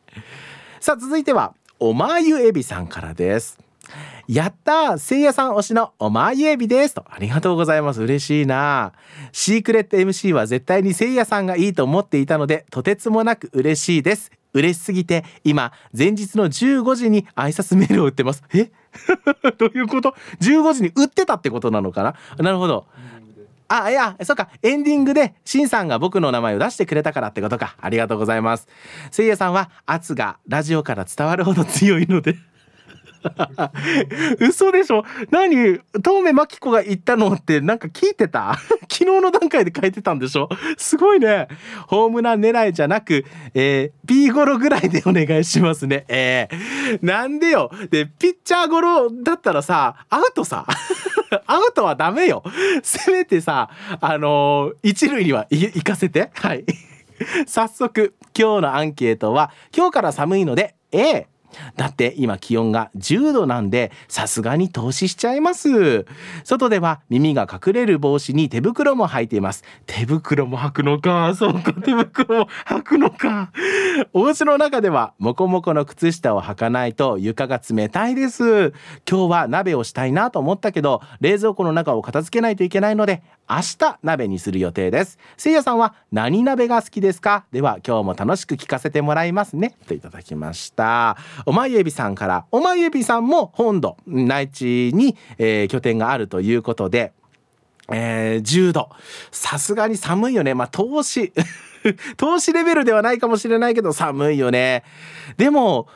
[0.80, 1.54] さあ続いては
[1.84, 3.58] おまゆエビさんからです。
[4.28, 6.94] やったせいやさん推しのおまゆエビです。
[6.94, 8.04] とありがとうございます。
[8.04, 8.94] 嬉しいな。
[9.32, 14.32] シークレット MC は絶対にせいやさんがいいと思っていたのでとてつもなく嬉しいです。
[14.54, 18.44] 嬉しすぎて今前日の15時に挨拶メールを打ってます。
[18.54, 18.70] え？
[19.58, 22.16] どういうこと？15時に売ってたってことなのかな？
[22.38, 22.86] なるほど。
[23.74, 24.50] あいやそうか。
[24.62, 27.76] エンディングでしんさんが僕の名前を出してくれたからってことか。
[27.80, 28.68] ありがとうございます。
[29.12, 32.36] せいやさんは圧がラジオから伝わるほど強いので。
[34.40, 35.04] 嘘でしょ？
[35.30, 35.80] 何？
[36.02, 38.58] 遠目真紀子が言ったのってなんか聞いてた？
[38.92, 40.50] 昨日の段階で書いてたんでしょ？
[40.76, 41.48] すごいね。
[41.86, 46.06] ホームラン狙いじゃなく、えー、P ゴロぐらいでお願いしますね。
[46.08, 47.70] えー、なんでよ？
[47.92, 50.66] でピッチャーゴロだったらさアウトさ。
[51.46, 52.44] アウトはダメよ。
[52.84, 53.70] せめてさ
[54.00, 56.32] あのー、一塁には行かせて。
[56.36, 56.66] はい。
[57.48, 61.28] 早速今日のアンケートは今日から寒いので A
[61.76, 66.06] だって今気温が10度なんでさすがに投資しちゃいます。
[66.44, 69.64] 外では耳が隠れる帽子に手袋も履いています。
[69.86, 71.34] 手袋も履くのか？
[71.36, 73.52] そうか手袋も履くのか？
[74.14, 78.72] お家の中ではモコモコの靴下を履かないと床が冷たいです。
[79.10, 83.24] 今日は鍋をしたいなと思ったけど冷蔵庫の中を片付けないといけないので
[83.54, 85.20] 明日鍋にする予定です。
[85.36, 87.44] せいやさんは何鍋が好きですか？
[87.52, 89.76] では今日も楽しく聞かせてもらいますね。
[89.88, 91.18] といただきました。
[91.46, 97.12] おまゆえびさんからおまゆえびさんも本土内地に、えー、拠点があるということで
[97.92, 98.90] えー、10度。
[99.32, 100.54] さすがに寒いよね。
[100.54, 101.34] まあ投資
[102.16, 104.84] 投資レベルではないかもしれないけど寒いよね。
[105.36, 105.88] でも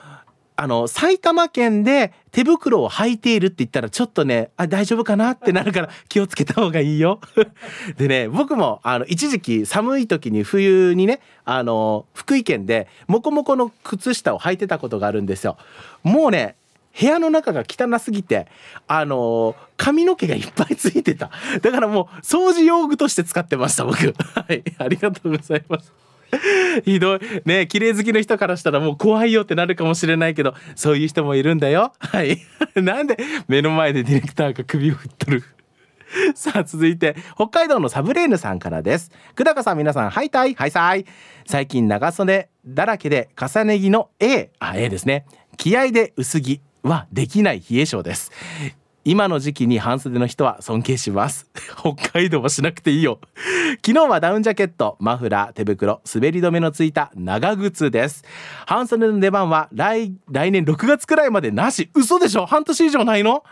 [0.58, 7.20] あの埼玉県で手袋を履いているって言ったらちょっとねあ大丈夫かなってなるから気をつけた方がいいよ。
[7.98, 15.58] でね僕もあの一時期寒い時に冬にねあの福井県でモコモコの靴下を履いてたことがあるんですよ。
[16.04, 16.56] もうね
[16.98, 18.48] 部屋の中が汚すぎて
[18.88, 21.32] あの髪の毛がいっぱいついてた。
[21.62, 23.98] だからもう掃除用具として使ってました僕。
[23.98, 24.64] はい。
[24.78, 26.05] ありがとうございます。
[26.84, 27.20] ひどい。
[27.46, 31.94] ね綺麗好きの人からしたらもう怖いよってなるかもしれないけどそういう人もいるんだよ。
[32.00, 32.40] はい。
[32.76, 33.18] なんで
[33.48, 35.44] 目の前でディレクターが首を振っとる。
[36.36, 39.12] さあ続いて北海道のサブレーヌさんからです。
[39.36, 41.06] 久高さん皆さんハイタイハイサイ
[41.46, 45.26] 最近長袖だらけで重ね着の A あ A ですね。
[45.58, 48.32] 気合で薄着はできない冷え性です。
[49.08, 51.48] 今の時期に半袖の人は尊敬します。
[51.78, 53.20] 北海道はしなくていいよ。
[53.86, 58.24] 昨日はダウンジャケットマフラー手袋滑り止めのついた長靴です。
[58.66, 61.92] 半袖の出番は来来年6月くらいまでなし。
[61.94, 62.48] 嘘でしょ？
[62.48, 63.44] 半年以上ないの？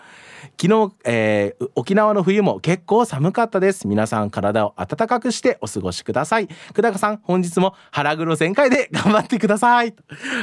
[0.59, 3.87] 昨日、えー、沖縄の冬も結構寒かったです。
[3.87, 6.47] 皆さん体を温かくしてお過ごしください。
[6.73, 9.93] 久高さん本日も腹黒全開で頑張ってください。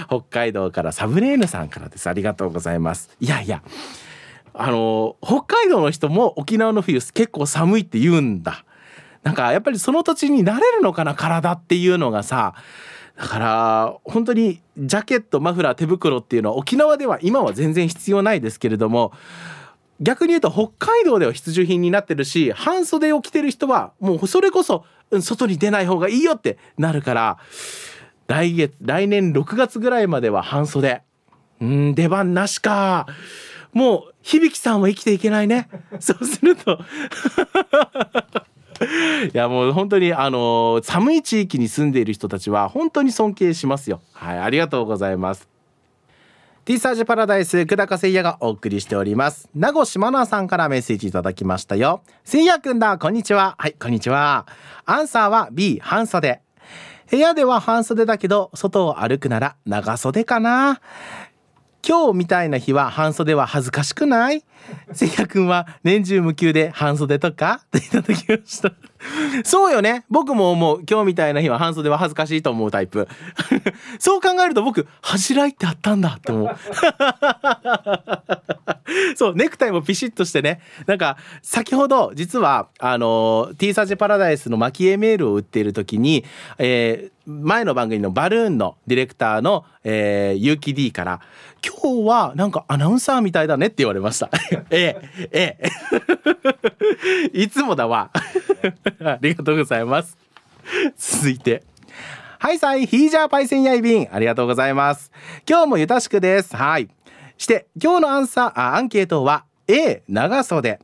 [0.06, 2.08] 北海道からサブレーヌさんからです。
[2.08, 3.10] ありがとうございます。
[3.20, 3.62] いやいや
[4.52, 8.64] あの北海道の人も沖縄の冬結構寒いって言うんだ。
[9.22, 12.54] なんかやっぱりその土地に慣れるのかな体っていうのがさ。
[13.16, 19.12] だから本当にジャケットマフラー手袋っていうのは沖縄では今は全然必要ないですけれども
[20.00, 24.86] 逆に言うと北海道では必需品になってるし半袖を着てる人はもうそれこそ
[25.20, 27.38] 外に出ない方がいいよってなるから
[28.26, 31.02] 来月来年6月ぐらいまでは半袖。
[31.60, 33.06] うん出番なしか。
[33.72, 35.68] もう響さんは生きていけないね。
[36.00, 36.80] そうすると。
[39.32, 44.00] いやもう本当にあの寒い地域に住んでいる人たちは本当に尊敬しますよ。
[44.12, 45.48] はいありがとうございます。
[46.64, 49.48] ティーサージパラダイス久高誠也がお送りしております。
[49.54, 52.02] 名護島奈さんからメッセージいただきましたよ。
[52.24, 53.54] 誠也くんだこんにちは。
[53.58, 54.46] はいこんにちは。
[54.86, 56.40] アンサーは B 半袖。
[57.10, 60.80] 部屋では半袖だけど外を歩くなら長袖かな
[61.86, 64.44] 今日みたいな日は半袖は恥ずかしくない？
[64.92, 67.60] せいやくんは年中無休で半袖とか？
[67.70, 68.72] といただきました
[69.44, 70.04] そうよね。
[70.10, 73.08] 僕も思う今日みたいな日は半袖は恥ずかしいと思うタイプ。
[73.98, 76.56] そう考えると僕恥じらいってあったんだって思う。
[79.16, 80.60] そうネクタイもピシッとしてね。
[80.86, 86.24] なんか先ほど実はあの T サージパラダイスの蒔絵メールを売っている時に、
[86.58, 91.20] えー、前の番組のバルーンのディレクターの、えー、ゆうき D から
[91.64, 94.30] 「今日はなんかアナウンサーみたいだね」って言われました。
[94.70, 95.70] え えええ。
[97.32, 98.10] いつもだわ。
[99.04, 100.16] ありがとうございます。
[100.96, 101.62] 続いて。
[102.38, 104.08] はいさいヒージャーパイセンヤイビン。
[104.10, 105.12] ありがとうございます。
[105.48, 106.56] 今日もゆたしくです。
[106.56, 106.88] はい。
[107.36, 110.78] して今日のアンサーあアンケートは A 長袖。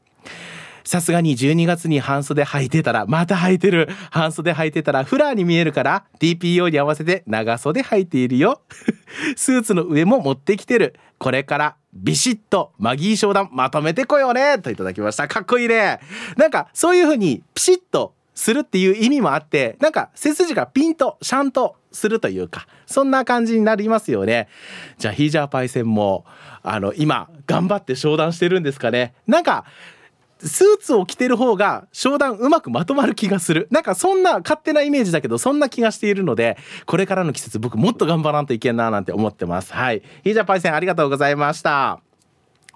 [0.85, 3.89] さすがに12月に半袖履いてたらまた履いてる。
[4.11, 8.61] 半袖履いてたらフラーに見えるから TPO に合わせて長袖履いているよ。
[9.35, 10.95] スーツの上も持ってきてる。
[11.19, 14.59] これからビシッとマギー商談まとめてこようね。
[14.59, 15.29] といただきました。
[15.29, 16.01] かっこいいね。
[16.37, 24.49] なんかそういう風にピシッとするっていう意味もあってなんか背筋がピンとシャンとするというかそんな感じになりますよね。
[24.99, 26.27] じゃあヒージャーパイセンも
[26.63, 29.15] あの今頑張って商談してるんですかね。
[29.27, 29.65] なんか
[30.39, 33.69] スーツを着てる方が商談うまくまとまる気がする。
[33.71, 39.73] なんかそんな勝手なイメージだけどそんな気がしているのでこれからの季節僕もっと頑張らんといけんななんて思ってます。
[39.73, 40.03] はい。
[40.25, 42.01] ヒージャパイセンありがとうございました。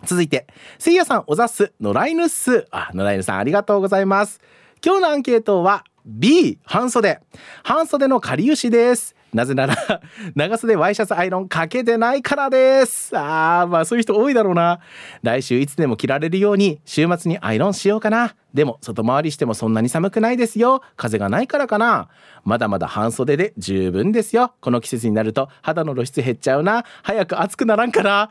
[0.05, 0.47] 続いて
[0.79, 2.67] せいやさんおざす野良犬っす。
[2.71, 4.41] あ野良犬さんありがとうございます。
[4.85, 7.21] 今日のアンケートは B 半袖。
[7.63, 9.15] 半袖のかりゆしです。
[9.33, 9.77] なぜなら
[10.35, 13.17] 長袖ワイシャツアイロンかけてないからです。
[13.17, 14.81] あーまあそういう人多いだろうな。
[15.23, 18.35] 来週いつでも着られるように週末にアイロンしようかな。
[18.55, 20.83] でも外回りしてもそんなに寒くないですよ。
[20.97, 22.09] 風がないからかな。
[22.45, 24.53] まだまだ半袖で十分ですよ。
[24.61, 26.85] この季節になると肌の露出減っちゃうな。
[27.03, 28.31] 早く暑くならんかな。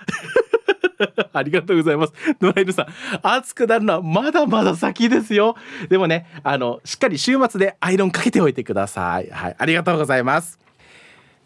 [1.34, 2.14] ありがとうございます。
[2.42, 2.88] 野良犬さん、
[3.22, 5.56] 暑くなるのはまだまだ先ですよ。
[5.90, 9.30] でもね、あの、しっかり週末でアイロンかけておいてください。
[9.32, 10.69] はい、ありがとうございます。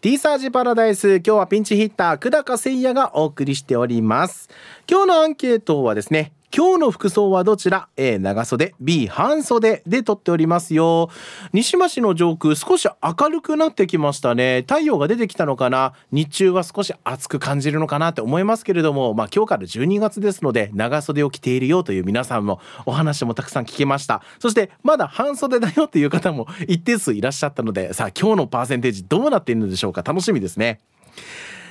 [0.03, 1.15] T サージパラダイス。
[1.15, 4.49] 今日はピンチヒッター久高誠也がお送りしております。
[4.85, 8.75] 今日のアンケートはですね今日の服装はどちら？A 長袖。
[8.79, 9.81] B 半袖。
[9.87, 11.09] で撮っておりますよ。
[11.51, 14.63] 西町の上空少し明るくなってきましたね。
[14.67, 15.93] 太陽が出てきたのかな？
[16.11, 24.21] 日中は少し暑く感じるのかなって思いますけれどもまあ今日から12月ですので長袖を着ているよという皆さんもお話もたくさん聞けました。
[24.37, 30.03] そしてまだ半袖だよっていう方も一定数いらっしゃったのでさあ今日のパーセンテージどうなっているのでしょうか？
[30.03, 30.81] 楽しみですね。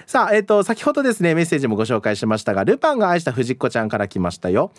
[0.07, 4.73] さあ、えっ、ー、と、先ほどですね、メッセージもご紹介しましたが、ルパンが愛した藤子ちゃんから来ましたよ。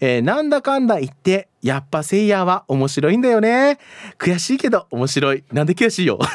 [0.00, 3.78] えー、なんだかんだ言って、やっぱセイヤは面白いんだよね。
[4.18, 5.44] 悔しいけど面白い。
[5.52, 6.18] なんで悔しいよ。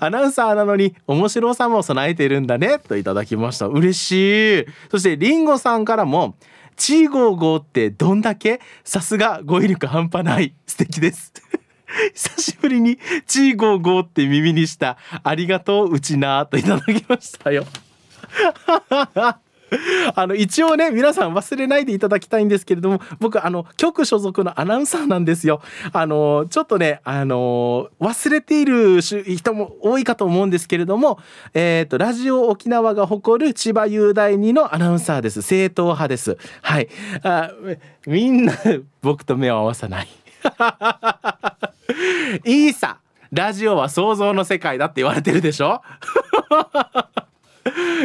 [0.00, 6.36] アナウンサーなのに面白さも備えているんだねといただきました嬉しいそしてリンゴさんからも
[6.76, 8.60] チーゴーゴーってどんだけ？
[8.82, 11.32] さすが語彙力半端ない素敵です
[12.14, 17.66] 久しぶりにチーゴーゴーって耳にしたありがとううちなといただきましたよ。
[20.14, 25.60] あの一応ね皆さん忘れないでいただきたいんですけれども僕あの局所属のアナウンサーなんですよ。
[25.92, 31.18] あのちょっとねあの忘れている人も多いかと思うんですけれども
[31.54, 35.42] え、ー、とラジオ沖縄が誇る千葉雄大にのアナウンサーです。
[35.42, 36.36] 正統派です。
[36.62, 36.88] はい。
[37.22, 37.50] あ
[38.06, 38.54] みんな
[39.02, 40.08] 僕と目を合わさない。
[42.44, 42.98] いいさ
[43.32, 45.82] ラジオは想像の世界だって言われてるでしょ？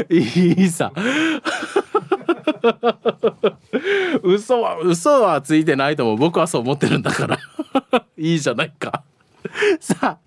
[0.10, 0.92] いいさ
[4.24, 7.38] 嘘は嘘はついてないと思う僕はそう思ってるんだから。
[8.18, 9.04] いいじゃないか。
[9.80, 10.18] さあ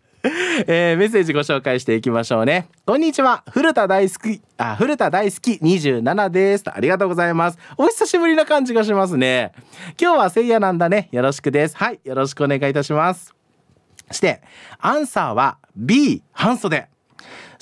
[0.69, 2.69] えー、メッセージご紹介していきましょうね。
[2.87, 3.43] こんにちは。
[3.51, 6.65] 古田大好きあ古田大好き27です。
[6.73, 7.59] ありがとうございます。
[7.77, 9.53] お久しぶりな感じがしますね。
[10.01, 11.09] 今日はせいやなんだね。
[11.11, 11.77] よろしくです。
[11.77, 13.35] はいよろしくお願いいたします。
[14.13, 14.43] して
[14.79, 16.89] アンサーは B 半袖。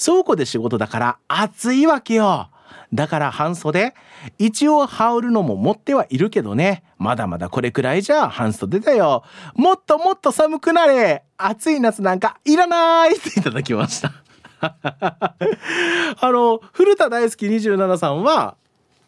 [0.02, 2.50] 倉庫で仕事だから暑いわけよ。
[2.92, 3.94] だから半袖。
[4.38, 6.82] 一応羽織るのも持ってはいるけどね。
[6.98, 9.24] まだまだこれくらいじゃ半袖だよ。
[9.54, 11.22] もっともっと寒くなれ。
[11.36, 14.12] 暑い夏なんかいらないっていただきました。
[14.60, 18.56] あの古田大好き27さんは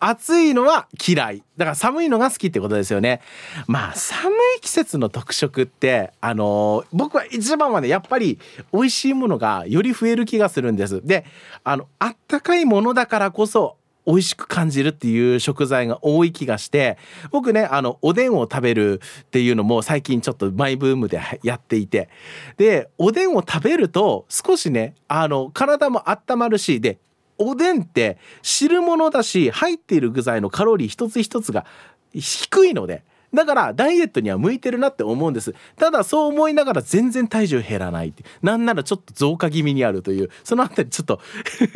[0.05, 1.45] 暑いのは嫌い。
[1.57, 3.21] だから寒いのが好きってことですよね。
[3.69, 8.41] まあ寒い季節の特色ってあのー、僕は一番はねやっぱり
[8.73, 11.07] 美味しいものがより増える気がするんです。
[11.07, 11.25] で
[11.63, 16.99] あのあったかいものだからこそ美味しく感じるっていう食材が多い気がして
[17.31, 22.09] 僕ねあのおでんを食べるっていうのも最近ちょっとマイブームでやっていて。
[22.57, 26.99] でおでんを食べると少しねあの体も温まるしで
[27.39, 31.67] おでんって汁物だし入っている具材のカロリー一つ一つが
[32.13, 33.03] 低いので
[33.35, 35.55] だからダイエットには向いてるなって思うんです。
[35.77, 38.25] ただそう思いながら全然体重減らないって。
[38.43, 40.31] なんならちょっと増加気味にあるという。
[40.45, 41.21] そのあたりちょっと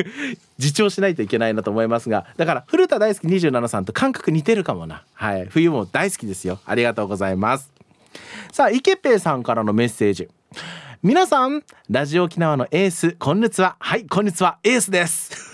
[0.59, 2.27] 自重しないといけないなと思いますが。
[2.37, 5.03] だから古田大好き27さんと感覚似てるかもな。
[5.15, 5.47] はい。
[5.49, 6.61] 冬も大好きですよ。
[6.67, 7.73] ありがとうございます。
[8.53, 10.29] さあ池ペイさんからのメッセージ。
[11.03, 13.77] 皆さんラジオ沖縄のエースこんにちは。
[13.79, 14.59] はいこんにちは。
[14.63, 15.46] エースです。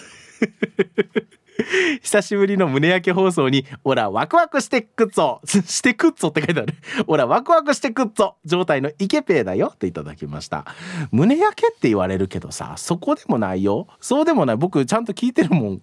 [2.02, 6.74] 久しぶりの胸焼け放送に、オラワクワクしてくっぞ してくっぞって書いてある。
[7.06, 10.66] オラワクワクしてくっぞ状態のイケペーだよっていただきました。
[11.10, 13.86] 胸焼けって言われるけどさ、そこでもないよ。
[14.00, 14.56] そうでもない。
[14.56, 15.80] 僕ちゃんと聞いてるもん。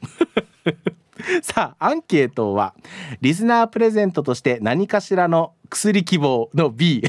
[1.42, 2.74] さあ、アンケートは、
[3.22, 7.04] リスナープレゼントとして何かしらの薬希望の B。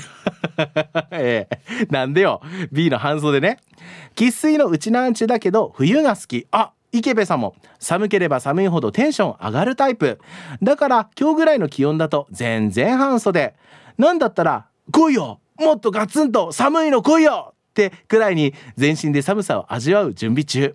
[1.13, 2.41] ええ、なんでよ。
[2.73, 3.59] B の半袖ね。
[4.17, 6.47] 生粋のうちなんちだけど、冬が好き。
[6.51, 10.21] あ、池部さんも寒ければ寒いほどテンション上がるタイプ。
[10.63, 13.55] だから今日ぐらいの気温だと全然半袖。
[13.99, 20.75] なんだったら来いよもっとガツンと寒いの来いよってくらいに全身で寒さを味わう準備中。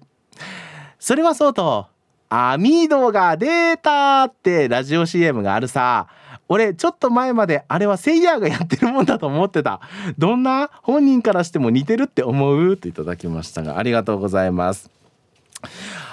[1.00, 1.88] それはそうと
[2.30, 6.08] 網戸が出たってラジオ CM があるさ。
[6.48, 9.82] 俺ちょっと前まであれはセイヤーがやってるもんだと思ってた。
[10.20, 10.70] どんな？
[10.84, 12.78] 本人からしても似てるって思う？
[12.78, 14.92] といただきましたがありがとうございます。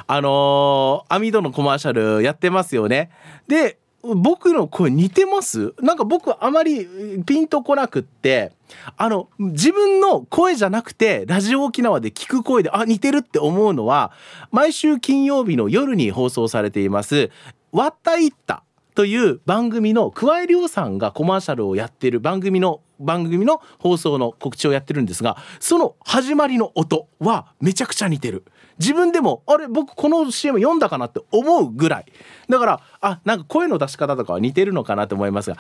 [0.07, 3.11] あのー、網戸のコマーシャルやってますよね。
[3.49, 5.75] で、僕の声似てます？
[5.81, 6.89] なんか僕あまり
[7.25, 8.51] ピンとこなくって
[8.97, 14.11] あの自分の声じゃなくてラジオ沖縄で聞く声であ似てるって思うのは
[14.51, 17.31] 毎週金曜日の夜に放送されています
[17.71, 18.65] 「わったいった」
[18.97, 28.43] という番組の桑井亮さんがコマーシャルをやってる番組の番組の放送の告知をやってるんですがその始まりの音はめちゃくちゃ似てる。
[28.79, 32.07] 自分でもあれ僕この CM 読んだかなって思うぐらい。
[32.49, 35.57] だからあなんか声の出し方とかは似てるのかなと思いますが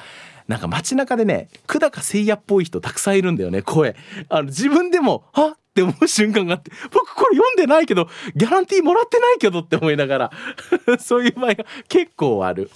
[0.49, 3.97] なんか街中でね久高誠也っぽい人たくさんいるんだよね声。
[4.29, 5.57] あの自分でもは？
[5.73, 8.07] って思う瞬間があって僕これ読んでないけど
[8.37, 10.31] ギャランティーもらってないけどって思いながら
[11.01, 12.71] そういう場合が結構ある。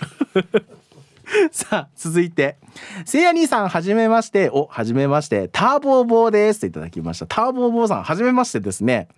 [1.50, 2.56] さあ続いて。
[3.04, 4.50] せいや兄さんはじめまして。
[4.50, 5.48] おはじめまして。
[5.48, 6.60] ターボーボーです。
[6.60, 7.26] といただきました。
[7.26, 9.08] ターボーボーさんはじめましてですね。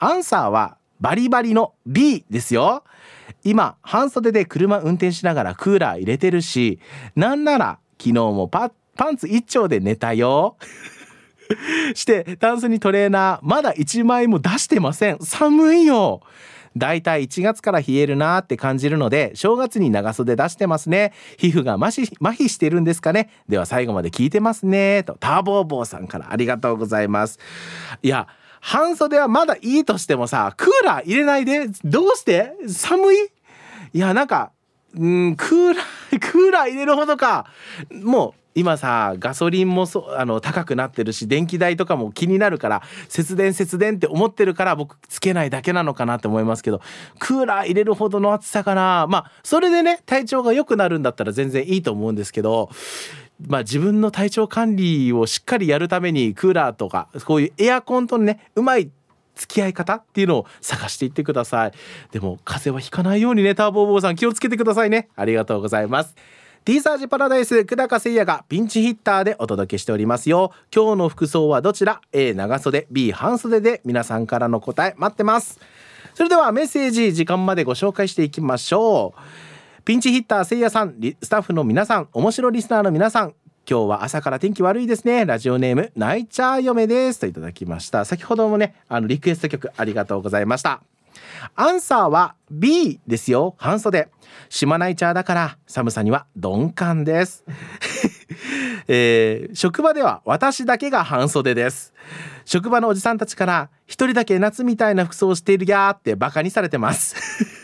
[0.00, 2.84] アンサーはバリバリの B ですよ。
[3.44, 6.80] 今、半袖で車運転しながらクーラー入れてるし、
[7.14, 10.56] なんなら昨日もパパンツ一丁で寝たよ。
[11.94, 15.18] してタンスにトレーナーまだ1枚も出してません。
[15.20, 16.22] 寒いよ。
[16.76, 21.12] だいたい1月から冷えるなーって感じるので正月に長袖出してますね。
[21.36, 23.30] 皮膚が麻痺麻痺してるんですかね。
[23.48, 27.38] では最後まで聞いてますねとターボーボーさんからありがとうございます。
[28.02, 28.28] いや
[28.60, 32.52] 半袖はまだいいとしてもさクーラー入れないでどうして？
[32.68, 33.16] 寒い？
[33.92, 34.52] いやなんか
[34.96, 37.46] うんクーラー クーラー入れるほどか。
[38.02, 46.80] もう今さガソリンもそあの高くなってるし電気代とかも気になるから節電節電って思ってるから僕つけないだけなのかなって思いますけど
[47.20, 49.06] クーラー入れるほどの暑さかな。
[49.08, 52.70] まあそれでね体調が良くなるんだったら全然いいと思うんですけど
[53.46, 58.90] まあ、自分の体調管理をしっかりやるためにクーラーとかこういうエアコンとねうまい
[59.34, 61.72] 付き合い方っていうのを探していってください。
[62.12, 65.08] でも風邪はひかないようにねターボーボーさん気をつけてくださいね。
[65.16, 66.14] ありがとうございます。
[66.64, 70.52] T サージパラダイス久高誠也がピンチヒッターでお届けしておりますよ。
[70.74, 72.86] 今日の服装はどちら？A 長袖。
[72.90, 73.80] B 半袖で。
[73.86, 75.58] 皆さんからの答え待ってます。
[76.12, 79.49] それではメッセージ時間までご紹介していきましょう。
[79.84, 83.34] ピンチヒッターせいやさんスタッフの皆さん面白リスナーの皆さん
[83.70, 85.24] 今日は朝から天気悪いですね。
[85.24, 87.20] ラジオネームナイチャー嫁です。
[87.20, 88.04] といただきました。
[88.04, 90.82] 先ほどもねあのリクエスト曲ありがとうございました。
[91.54, 93.54] アンサーは B ですよ。
[93.58, 94.08] 半袖。
[94.48, 97.44] 島ナイチャーだから寒さには鈍感です。
[98.88, 101.94] えー、職場では私だけが半袖です。
[102.44, 107.59] 職場のおじさんたちから一人だけ夏みたいな服装をしているやーってバカにされてます。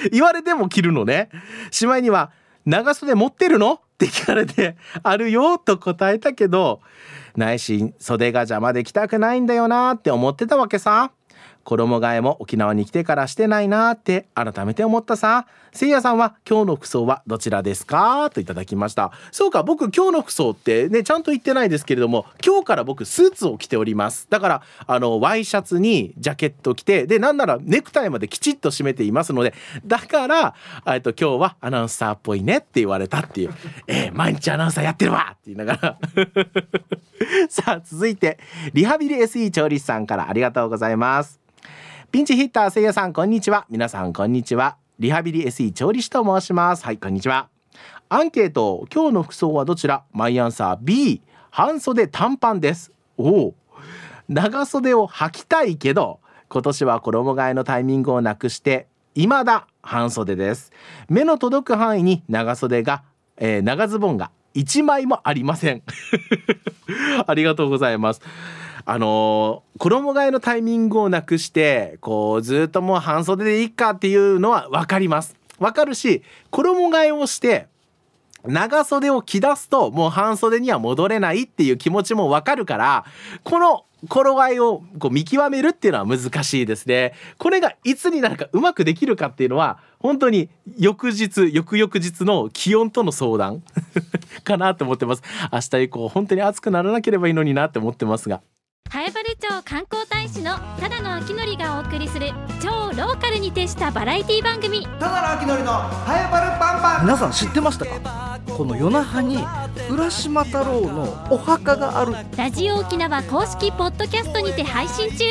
[0.12, 1.28] 言われても着るのね。
[1.70, 2.30] しまいには
[2.66, 3.74] 長袖持ってるの？
[3.74, 6.80] って聞かれてあるよと答えたけど
[7.36, 11.12] 内心袖が邪魔で着たくないんだよなって思ってたわけさ。
[11.64, 15.46] 衣替えも沖縄に来てからしてないなって改めて思ったさ。
[15.72, 18.28] せいやさんは今日の服装はどちらですか？
[18.30, 19.12] といただきました。
[19.30, 24.26] そうか僕今日の服装ってねちゃんと言ってないですけれども今日から僕スーツを着ております。
[24.30, 29.54] だからあのワイシャツにジャケット着てでなんならネクタイまできちっと締めていますので
[29.86, 30.54] だから
[30.86, 33.54] えっと今日はアナウンサーっぽいねって言われたっていう。
[33.86, 35.98] えー、毎日アナウンサーやってるわって言いながら。
[37.48, 38.38] さあ続いて
[38.72, 41.38] リハビリ SE 調理師さんからありがとうございます。
[42.10, 43.66] ピンチヒッターせいやさんこんにちは。
[43.70, 44.76] 皆さんこんにちは。
[44.98, 46.84] リハビリ SE 調理師と申します。
[46.84, 47.48] はいこんにちは。
[48.08, 50.02] アンケート今日の服装はどちら？
[50.10, 52.90] マイアンサー B 半袖短パンです。
[53.16, 53.54] おお。
[54.28, 60.72] 長袖を履きたいけど今年は衣替えのタイミングをなくして未だ半袖です。
[61.08, 63.04] 目の届く範囲に長袖が、
[63.36, 65.82] えー、長ズボンが1枚もありません。
[67.24, 68.20] ありがとうございます。
[68.84, 77.68] あのー、衣替えのタイミングをなくしてこうずっともう半袖でいいかっていうのは分かります分かるし衣替えをして
[78.46, 83.04] 長袖を着出すともう半袖には戻れないっていう気持ちもわかるから
[83.44, 87.12] この頃合いをこう見極めるっていうのは難しいですね。
[87.38, 93.62] これがいつになるかうまくできるかっていうのは本当に翌日翌々日の気温との相談
[94.42, 95.22] かなと思ってます。
[95.52, 98.40] 明日以降本当に暑くならなければいいのになって思ってますが。
[99.00, 104.84] 南風原町観光大使のただの秋のりがお送りする超ローカルに徹したバラエティ番組。
[104.84, 107.04] ただの秋のりのハエバルパンパン。
[107.06, 108.40] 皆さん知ってましたか？
[108.56, 109.38] この与那覇に
[109.88, 112.14] 浦島太郎のお墓がある。
[112.36, 115.24] ラジオ沖縄公式ポッドキャストにて配信中。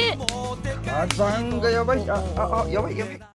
[0.86, 2.10] 火山がやばい。
[2.10, 3.29] ああやばいやばい